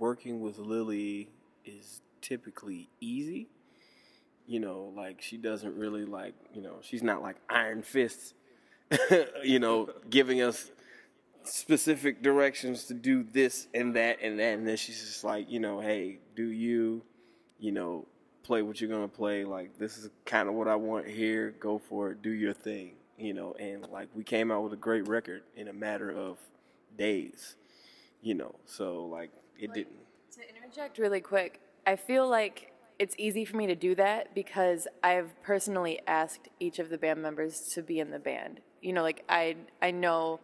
working 0.00 0.40
with 0.40 0.58
Lili 0.58 1.30
is 1.64 2.00
typically 2.20 2.88
easy. 3.00 3.48
You 4.46 4.58
know, 4.58 4.92
like 4.96 5.22
she 5.22 5.36
doesn't 5.36 5.76
really 5.76 6.04
like, 6.04 6.34
you 6.52 6.62
know, 6.62 6.78
she's 6.80 7.02
not 7.02 7.22
like 7.22 7.36
Iron 7.48 7.82
Fists, 7.82 8.34
you 9.44 9.60
know, 9.60 9.90
giving 10.08 10.42
us 10.42 10.72
specific 11.44 12.22
directions 12.22 12.86
to 12.86 12.94
do 12.94 13.22
this 13.22 13.68
and 13.72 13.94
that 13.94 14.18
and 14.20 14.40
that. 14.40 14.58
And 14.58 14.66
then 14.66 14.76
she's 14.76 15.00
just 15.00 15.22
like, 15.22 15.48
you 15.48 15.60
know, 15.60 15.78
hey, 15.80 16.18
do 16.34 16.50
you, 16.50 17.02
you 17.60 17.70
know, 17.70 18.06
play 18.42 18.62
what 18.62 18.80
you're 18.80 18.90
going 18.90 19.08
to 19.08 19.16
play. 19.16 19.44
Like, 19.44 19.78
this 19.78 19.96
is 19.96 20.10
kind 20.24 20.48
of 20.48 20.56
what 20.56 20.66
I 20.66 20.74
want 20.74 21.06
here. 21.06 21.54
Go 21.60 21.78
for 21.78 22.10
it. 22.10 22.22
Do 22.22 22.30
your 22.30 22.52
thing, 22.52 22.94
you 23.16 23.32
know. 23.32 23.54
And 23.60 23.86
like, 23.90 24.08
we 24.14 24.24
came 24.24 24.50
out 24.50 24.64
with 24.64 24.72
a 24.72 24.76
great 24.76 25.06
record 25.06 25.42
in 25.54 25.68
a 25.68 25.72
matter 25.72 26.10
of 26.10 26.38
days, 26.98 27.54
you 28.22 28.34
know. 28.34 28.56
So, 28.66 29.04
like, 29.04 29.30
it 29.62 29.72
didn't. 29.72 29.96
To 30.32 30.40
interject 30.48 30.98
really 30.98 31.20
quick, 31.20 31.60
I 31.86 31.96
feel 31.96 32.28
like 32.28 32.72
it's 32.98 33.14
easy 33.18 33.44
for 33.44 33.56
me 33.56 33.66
to 33.66 33.74
do 33.74 33.94
that 33.94 34.34
because 34.34 34.86
I've 35.02 35.30
personally 35.42 36.00
asked 36.06 36.48
each 36.60 36.78
of 36.78 36.90
the 36.90 36.98
band 36.98 37.22
members 37.22 37.60
to 37.74 37.82
be 37.82 37.98
in 37.98 38.10
the 38.10 38.18
band. 38.18 38.60
You 38.82 38.92
know, 38.92 39.02
like 39.02 39.24
I 39.28 39.56
I 39.80 39.90
know 39.90 40.40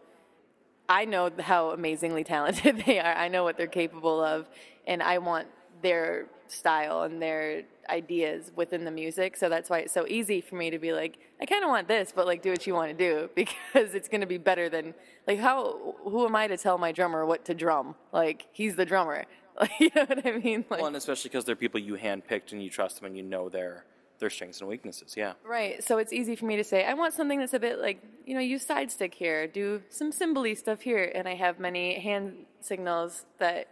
I 0.89 1.05
know 1.05 1.29
how 1.39 1.71
amazingly 1.71 2.23
talented 2.23 2.83
they 2.85 2.99
are. 2.99 3.13
I 3.13 3.27
know 3.27 3.43
what 3.43 3.57
they're 3.57 3.67
capable 3.67 4.23
of 4.23 4.47
and 4.87 5.03
I 5.03 5.19
want 5.19 5.47
their 5.81 6.25
style 6.47 7.03
and 7.03 7.21
their 7.21 7.63
ideas 7.89 8.51
within 8.55 8.85
the 8.85 8.91
music. 8.91 9.37
So 9.37 9.49
that's 9.49 9.69
why 9.69 9.79
it's 9.79 9.93
so 9.93 10.05
easy 10.07 10.41
for 10.41 10.55
me 10.55 10.69
to 10.69 10.79
be 10.79 10.93
like, 10.93 11.17
I 11.41 11.45
kind 11.45 11.63
of 11.63 11.69
want 11.69 11.87
this, 11.87 12.11
but 12.15 12.25
like 12.25 12.41
do 12.41 12.51
what 12.51 12.65
you 12.67 12.73
want 12.73 12.97
to 12.97 12.97
do 12.97 13.29
because 13.35 13.93
it's 13.93 14.07
going 14.07 14.21
to 14.21 14.27
be 14.27 14.37
better 14.37 14.69
than 14.69 14.93
like 15.27 15.39
how 15.39 15.95
who 16.03 16.25
am 16.25 16.35
I 16.35 16.47
to 16.47 16.57
tell 16.57 16.77
my 16.77 16.91
drummer 16.91 17.25
what 17.25 17.45
to 17.45 17.53
drum? 17.53 17.95
Like 18.11 18.47
he's 18.51 18.75
the 18.75 18.85
drummer. 18.85 19.25
Like, 19.59 19.71
you 19.79 19.89
know 19.95 20.05
what 20.05 20.23
I 20.23 20.37
mean? 20.37 20.65
Like, 20.69 20.81
Well, 20.81 20.85
and 20.85 20.95
especially 20.95 21.29
because 21.29 21.43
they're 21.43 21.55
people 21.55 21.79
you 21.79 21.95
handpicked 21.95 22.51
and 22.51 22.61
you 22.63 22.69
trust 22.69 22.97
them 22.97 23.07
and 23.07 23.17
you 23.17 23.23
know 23.23 23.49
their 23.49 23.85
their 24.19 24.29
strengths 24.29 24.59
and 24.59 24.69
weaknesses. 24.69 25.15
Yeah. 25.15 25.33
Right. 25.43 25.83
So 25.83 25.97
it's 25.97 26.13
easy 26.13 26.35
for 26.35 26.45
me 26.45 26.57
to 26.57 26.63
say, 26.63 26.85
I 26.85 26.93
want 26.93 27.13
something 27.13 27.39
that's 27.39 27.53
a 27.53 27.59
bit 27.59 27.79
like, 27.79 28.03
you 28.25 28.33
know, 28.33 28.39
use 28.39 28.65
side 28.65 28.91
stick 28.91 29.13
here, 29.13 29.47
do 29.47 29.81
some 29.89 30.11
cymbally 30.11 30.55
stuff 30.55 30.81
here. 30.81 31.11
And 31.13 31.27
I 31.27 31.35
have 31.35 31.59
many 31.59 31.99
hand 31.99 32.45
signals 32.61 33.25
that, 33.39 33.67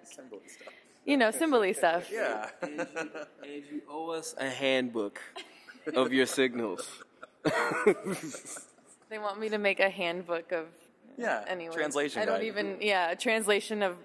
you 1.06 1.18
know, 1.18 1.32
cymbally 1.32 1.74
stuff. 1.74 2.10
Yeah. 2.12 2.50
and, 2.62 2.78
you, 2.78 2.86
and 3.44 3.64
you 3.72 3.82
owe 3.90 4.10
us 4.12 4.36
a 4.38 4.50
handbook 4.50 5.22
of 5.96 6.12
your 6.14 6.26
signals. 6.26 6.88
They 9.10 9.20
want 9.20 9.40
me 9.40 9.50
to 9.50 9.58
make 9.58 9.80
a 9.80 9.90
handbook 9.90 10.52
of, 10.52 10.66
Yeah. 11.18 11.44
anyways. 11.48 11.76
Translation. 11.76 12.22
I 12.22 12.26
don't 12.26 12.40
guide. 12.40 12.48
even, 12.48 12.78
yeah, 12.82 13.12
a 13.12 13.16
translation 13.16 13.84
of 13.84 13.98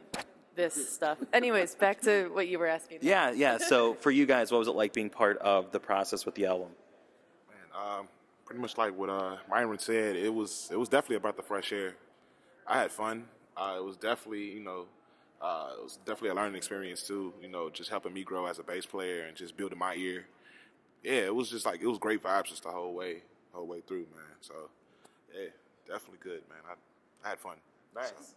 this 0.55 0.93
stuff. 0.93 1.17
Anyways, 1.33 1.75
back 1.75 2.03
to 2.03 2.29
what 2.33 2.49
you 2.49 2.59
were 2.59 2.67
asking. 2.67 2.99
Yeah, 3.01 3.31
yeah. 3.31 3.57
So 3.59 3.95
for 3.95 4.11
you 4.11 4.27
guys, 4.27 4.53
what 4.53 4.59
was 4.59 4.69
it 4.69 4.75
like 4.75 4.93
being 4.93 5.09
part 5.09 5.39
of 5.39 5.73
the 5.73 5.81
process 5.81 6.27
with 6.27 6.35
the 6.35 6.47
album? 6.47 6.69
Man, 7.49 7.83
um, 8.01 8.09
pretty 8.45 8.61
much 8.61 8.77
like 8.77 8.97
what 8.97 9.09
uh, 9.09 9.37
Myron 9.49 9.79
said, 9.79 10.17
it 10.17 10.33
was 10.33 10.69
it 10.71 10.79
was 10.79 10.89
definitely 10.91 11.17
about 11.17 11.37
the 11.37 11.43
fresh 11.43 11.73
air. 11.73 11.95
I 12.67 12.79
had 12.83 12.93
fun. 12.93 13.25
Uh, 13.57 13.77
it 13.79 13.85
was 13.85 13.97
definitely 13.97 14.51
you 14.53 14.61
know 14.61 14.85
uh, 15.41 15.71
it 15.79 15.83
was 15.83 15.97
definitely 16.05 16.31
a 16.31 16.35
learning 16.35 16.57
experience 16.57 17.03
too. 17.07 17.33
You 17.41 17.49
know, 17.49 17.71
just 17.71 17.91
helping 17.91 18.13
me 18.13 18.23
grow 18.23 18.47
as 18.47 18.59
a 18.59 18.63
bass 18.63 18.87
player 18.87 19.25
and 19.25 19.37
just 19.37 19.57
building 19.57 19.79
my 19.79 19.95
ear. 19.95 20.27
Yeah, 21.03 21.13
it 21.27 21.35
was 21.35 21.51
just 21.51 21.65
like 21.67 21.81
it 21.81 21.87
was 21.87 21.99
great 21.99 22.23
vibes 22.23 22.45
just 22.47 22.63
the 22.65 22.71
whole 22.71 22.95
way, 22.95 23.23
whole 23.53 23.67
way 23.67 23.81
through, 23.87 24.07
man. 24.15 24.37
So 24.41 24.55
yeah, 25.35 25.49
definitely 25.87 26.19
good, 26.23 26.43
man. 26.49 26.59
I, 26.69 27.27
I 27.27 27.31
had 27.31 27.39
fun. 27.39 27.57
Nice. 27.95 28.35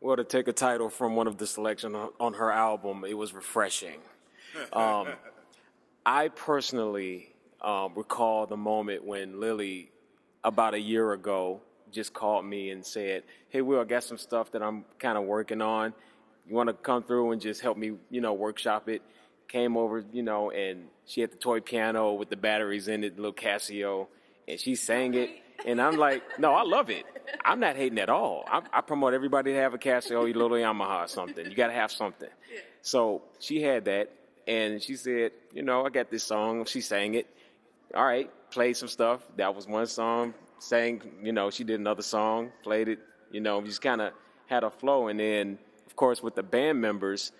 Well, 0.00 0.16
to 0.16 0.22
take 0.24 0.46
a 0.46 0.52
title 0.52 0.88
from 0.90 1.16
one 1.16 1.26
of 1.26 1.38
the 1.38 1.46
selection 1.46 1.96
on- 1.96 2.12
on 2.20 2.34
her 2.34 2.52
album, 2.52 3.04
it 3.04 3.14
was 3.14 3.32
refreshing. 3.32 4.00
Um, 4.72 5.08
I 6.06 6.28
personally 6.28 7.34
um, 7.60 7.92
recall 7.94 8.46
the 8.46 8.56
moment 8.56 9.04
when 9.04 9.38
Lili, 9.40 9.90
about 10.42 10.72
a 10.74 10.80
year 10.80 11.12
ago, 11.12 11.60
just 11.92 12.14
called 12.14 12.44
me 12.46 12.70
and 12.70 12.84
said, 12.84 13.24
"Hey, 13.50 13.60
Will, 13.60 13.80
I 13.80 13.84
got 13.84 14.04
some 14.04 14.16
stuff 14.18 14.50
that 14.52 14.62
I'm 14.62 14.84
kind 14.98 15.18
of 15.18 15.24
working 15.24 15.60
on. 15.60 15.92
You 16.48 16.54
want 16.54 16.68
to 16.68 16.72
come 16.72 17.02
through 17.02 17.32
and 17.32 17.40
just 17.40 17.60
help 17.60 17.76
me, 17.76 17.92
you 18.10 18.20
know, 18.20 18.32
workshop 18.32 18.88
it?" 18.88 19.02
Came 19.48 19.78
over, 19.78 20.04
you 20.12 20.22
know, 20.22 20.50
and 20.50 20.88
she 21.06 21.22
had 21.22 21.32
the 21.32 21.36
toy 21.36 21.60
piano 21.60 22.12
with 22.12 22.28
the 22.28 22.36
batteries 22.36 22.86
in 22.86 23.02
it, 23.02 23.16
the 23.16 23.22
little 23.22 23.34
Casio, 23.34 24.08
and 24.46 24.60
she 24.60 24.74
sang 24.74 25.14
it. 25.14 25.30
And 25.64 25.80
I'm 25.80 25.96
like, 25.96 26.22
no, 26.38 26.52
I 26.52 26.62
love 26.62 26.90
it. 26.90 27.06
I'm 27.44 27.58
not 27.58 27.76
hating 27.76 27.98
at 27.98 28.10
all. 28.10 28.44
I, 28.46 28.62
I 28.72 28.80
promote 28.82 29.14
everybody 29.14 29.52
to 29.52 29.58
have 29.58 29.72
a 29.72 29.78
Casio, 29.78 30.22
a 30.22 30.38
little 30.38 30.50
Yamaha, 30.50 31.04
or 31.04 31.08
something. 31.08 31.48
You 31.48 31.56
got 31.56 31.68
to 31.68 31.72
have 31.72 31.90
something. 31.90 32.28
So 32.82 33.22
she 33.38 33.62
had 33.62 33.84
that, 33.86 34.10
and 34.46 34.82
she 34.82 34.96
said, 34.96 35.32
you 35.52 35.62
know, 35.62 35.84
I 35.84 35.90
got 35.90 36.10
this 36.10 36.24
song. 36.24 36.64
She 36.64 36.80
sang 36.80 37.14
it. 37.14 37.26
All 37.94 38.04
right, 38.04 38.30
played 38.50 38.76
some 38.76 38.88
stuff. 38.88 39.22
That 39.36 39.54
was 39.54 39.66
one 39.66 39.86
song. 39.86 40.34
Sang, 40.58 41.00
you 41.22 41.32
know, 41.32 41.50
she 41.50 41.64
did 41.64 41.80
another 41.80 42.02
song, 42.02 42.50
played 42.62 42.88
it. 42.88 42.98
You 43.30 43.40
know, 43.40 43.60
just 43.62 43.80
kind 43.80 44.00
of 44.00 44.12
had 44.46 44.64
a 44.64 44.70
flow. 44.70 45.08
And 45.08 45.20
then, 45.20 45.58
course, 45.98 46.22
with 46.22 46.34
the 46.34 46.42
band 46.42 46.80
members, 46.80 47.32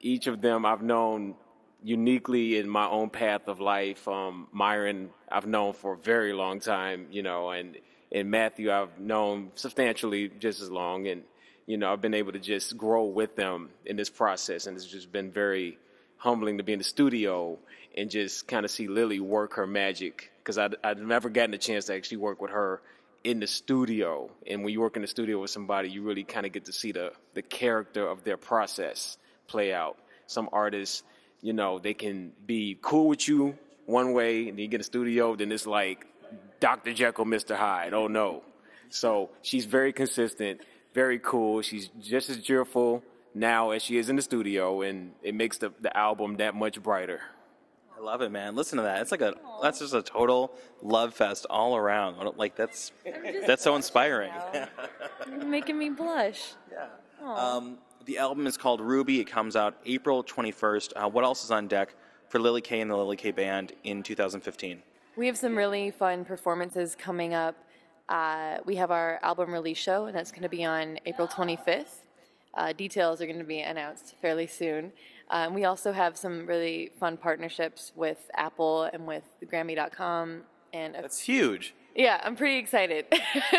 each 0.00 0.26
of 0.26 0.40
them 0.40 0.66
I've 0.66 0.82
known 0.82 1.36
uniquely 1.84 2.58
in 2.58 2.68
my 2.68 2.88
own 2.88 3.10
path 3.10 3.46
of 3.46 3.60
life. 3.60 4.08
Um, 4.08 4.48
Myron, 4.50 5.10
I've 5.30 5.46
known 5.46 5.72
for 5.74 5.92
a 5.92 5.96
very 5.96 6.32
long 6.32 6.58
time, 6.58 7.06
you 7.12 7.22
know, 7.22 7.50
and 7.50 7.76
and 8.10 8.30
Matthew, 8.30 8.72
I've 8.72 8.98
known 8.98 9.52
substantially 9.54 10.28
just 10.28 10.60
as 10.60 10.70
long, 10.70 11.06
and 11.06 11.22
you 11.66 11.76
know, 11.76 11.92
I've 11.92 12.00
been 12.00 12.14
able 12.14 12.32
to 12.32 12.38
just 12.38 12.76
grow 12.76 13.04
with 13.04 13.36
them 13.36 13.70
in 13.84 13.96
this 13.96 14.10
process, 14.10 14.66
and 14.66 14.76
it's 14.76 14.86
just 14.86 15.12
been 15.12 15.30
very 15.30 15.78
humbling 16.16 16.58
to 16.58 16.64
be 16.64 16.72
in 16.72 16.78
the 16.78 16.84
studio 16.84 17.58
and 17.96 18.10
just 18.10 18.48
kind 18.48 18.64
of 18.64 18.70
see 18.70 18.88
Lili 18.88 19.20
work 19.20 19.54
her 19.54 19.66
magic. 19.66 20.30
Because 20.38 20.58
I'd, 20.58 20.76
I'd 20.84 20.98
never 20.98 21.28
gotten 21.28 21.54
a 21.54 21.58
chance 21.58 21.86
to 21.86 21.94
actually 21.94 22.18
work 22.18 22.40
with 22.40 22.52
her 22.52 22.80
in 23.26 23.40
the 23.40 23.46
studio. 23.48 24.30
And 24.46 24.62
when 24.62 24.72
you 24.72 24.80
work 24.80 24.94
in 24.94 25.02
the 25.02 25.08
studio 25.08 25.40
with 25.40 25.50
somebody, 25.50 25.90
you 25.90 26.02
really 26.02 26.22
kind 26.22 26.46
of 26.46 26.52
get 26.52 26.66
to 26.66 26.72
see 26.72 26.92
the, 26.92 27.10
the 27.34 27.42
character 27.42 28.06
of 28.06 28.22
their 28.22 28.36
process 28.36 29.18
play 29.48 29.74
out. 29.74 29.98
Some 30.28 30.48
artists, 30.52 31.02
you 31.42 31.52
know, 31.52 31.80
they 31.80 31.92
can 31.92 32.32
be 32.46 32.78
cool 32.80 33.08
with 33.08 33.26
you 33.26 33.58
one 33.84 34.12
way, 34.12 34.48
and 34.48 34.56
then 34.56 34.58
you 34.58 34.68
get 34.68 34.80
a 34.80 34.84
studio, 34.84 35.34
then 35.34 35.50
it's 35.50 35.66
like 35.66 36.06
Dr. 36.60 36.94
Jekyll, 36.94 37.24
Mr. 37.24 37.56
Hyde. 37.56 37.94
Oh 37.94 38.06
no. 38.06 38.44
So 38.90 39.30
she's 39.42 39.64
very 39.64 39.92
consistent, 39.92 40.60
very 40.94 41.18
cool. 41.18 41.62
She's 41.62 41.88
just 42.00 42.30
as 42.30 42.38
cheerful 42.38 43.02
now 43.34 43.70
as 43.70 43.82
she 43.82 43.98
is 43.98 44.08
in 44.08 44.14
the 44.14 44.22
studio, 44.22 44.82
and 44.82 45.12
it 45.24 45.34
makes 45.34 45.58
the, 45.58 45.72
the 45.80 45.94
album 45.96 46.36
that 46.36 46.54
much 46.54 46.80
brighter. 46.80 47.22
Love 48.06 48.22
it, 48.22 48.30
man. 48.30 48.54
Listen 48.54 48.76
to 48.76 48.84
that. 48.84 49.02
It's 49.02 49.10
like 49.10 49.20
a 49.20 49.34
that's 49.60 49.80
just 49.80 49.92
a 49.92 50.00
total 50.00 50.52
love 50.80 51.12
fest 51.12 51.44
all 51.50 51.74
around. 51.74 52.16
Like 52.36 52.54
that's 52.54 52.92
that's 53.48 53.64
so 53.64 53.74
inspiring. 53.74 54.32
You're 55.28 55.44
making 55.44 55.76
me 55.76 55.90
blush. 55.90 56.52
Um, 57.20 57.78
the 58.04 58.18
album 58.18 58.46
is 58.46 58.56
called 58.56 58.80
Ruby. 58.80 59.18
It 59.18 59.24
comes 59.24 59.56
out 59.56 59.76
April 59.84 60.22
21st. 60.22 60.92
Uh, 60.94 61.08
what 61.08 61.24
else 61.24 61.42
is 61.42 61.50
on 61.50 61.66
deck 61.66 61.96
for 62.28 62.38
Lili 62.38 62.60
K 62.60 62.80
and 62.80 62.88
the 62.88 62.96
Lili 62.96 63.16
K 63.16 63.32
Band 63.32 63.72
in 63.82 64.04
2015? 64.04 64.80
We 65.16 65.26
have 65.26 65.36
some 65.36 65.56
really 65.56 65.90
fun 65.90 66.24
performances 66.24 66.94
coming 66.94 67.34
up. 67.34 67.56
Uh, 68.08 68.58
we 68.64 68.76
have 68.76 68.92
our 68.92 69.18
album 69.24 69.50
release 69.50 69.78
show, 69.78 70.06
and 70.06 70.14
that's 70.14 70.30
going 70.30 70.44
to 70.44 70.48
be 70.48 70.64
on 70.64 71.00
April 71.06 71.26
25th. 71.26 72.02
Uh, 72.54 72.72
details 72.72 73.20
are 73.20 73.26
going 73.26 73.38
to 73.38 73.44
be 73.44 73.60
announced 73.60 74.14
fairly 74.22 74.46
soon. 74.46 74.92
Um, 75.30 75.54
we 75.54 75.64
also 75.64 75.92
have 75.92 76.16
some 76.16 76.46
really 76.46 76.92
fun 77.00 77.16
partnerships 77.16 77.92
with 77.96 78.30
Apple 78.34 78.84
and 78.84 79.06
with 79.06 79.24
Grammy.com. 79.44 80.42
And 80.72 80.94
That's 80.94 81.20
huge. 81.20 81.74
Yeah, 81.94 82.20
I'm 82.22 82.36
pretty 82.36 82.58
excited. 82.58 83.06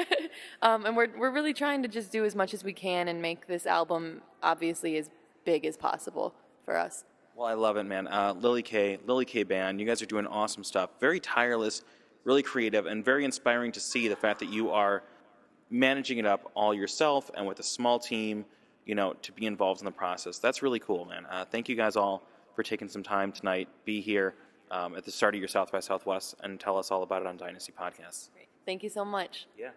um, 0.62 0.86
and 0.86 0.96
we're, 0.96 1.10
we're 1.18 1.32
really 1.32 1.54
trying 1.54 1.82
to 1.82 1.88
just 1.88 2.12
do 2.12 2.24
as 2.24 2.36
much 2.36 2.54
as 2.54 2.64
we 2.64 2.74
can 2.74 3.08
and 3.08 3.22
make 3.22 3.48
this 3.48 3.66
album 3.66 4.22
obviously 4.44 4.98
as 4.98 5.10
big 5.44 5.66
as 5.66 5.76
possible 5.76 6.34
for 6.64 6.78
us. 6.78 7.04
Well, 7.36 7.48
I 7.48 7.54
love 7.54 7.78
it, 7.78 7.84
man. 7.84 8.08
Uh, 8.08 8.34
Lili 8.34 8.64
K, 8.64 8.98
Lili 9.06 9.26
K 9.26 9.44
Band, 9.44 9.80
you 9.80 9.86
guys 9.86 10.02
are 10.02 10.08
doing 10.08 10.28
awesome 10.28 10.64
stuff. 10.64 10.92
Very 11.00 11.20
tireless, 11.20 11.84
really 12.24 12.44
creative, 12.44 12.86
and 12.86 13.04
very 13.04 13.26
inspiring 13.26 13.72
to 13.74 13.80
see 13.80 14.08
the 14.08 14.16
fact 14.16 14.40
that 14.40 14.50
you 14.50 14.72
are 14.72 15.04
managing 15.70 16.18
it 16.18 16.26
up 16.26 16.52
all 16.56 16.74
yourself 16.74 17.30
and 17.36 17.46
with 17.46 17.60
a 17.60 17.64
small 17.64 18.00
team, 18.00 18.46
you 18.88 18.96
know, 18.96 19.14
to 19.22 19.32
be 19.34 19.46
involved 19.46 19.82
in 19.82 19.86
the 19.86 19.92
process. 19.92 20.40
That's 20.40 20.64
really 20.64 20.80
cool, 20.80 21.06
man. 21.06 21.26
Uh, 21.30 21.46
thank 21.46 21.70
you 21.70 21.76
guys 21.76 21.96
all 21.96 22.24
for 22.56 22.64
taking 22.64 22.88
some 22.88 23.04
time 23.04 23.32
tonight. 23.32 23.68
Be 23.86 24.02
here 24.02 24.34
um, 24.72 24.96
at 24.96 25.04
the 25.04 25.12
start 25.12 25.36
of 25.36 25.40
your 25.40 25.50
South 25.50 25.72
by 25.72 25.82
Southwest 25.82 26.36
and 26.42 26.60
tell 26.60 26.78
us 26.78 26.90
all 26.90 27.04
about 27.04 27.22
it 27.22 27.28
on 27.28 27.38
Dynasty 27.38 27.74
Podcasts. 27.78 28.30
Thank 28.66 28.84
you 28.84 28.90
so 28.90 29.06
much. 29.06 29.46
Yeah. 29.58 29.72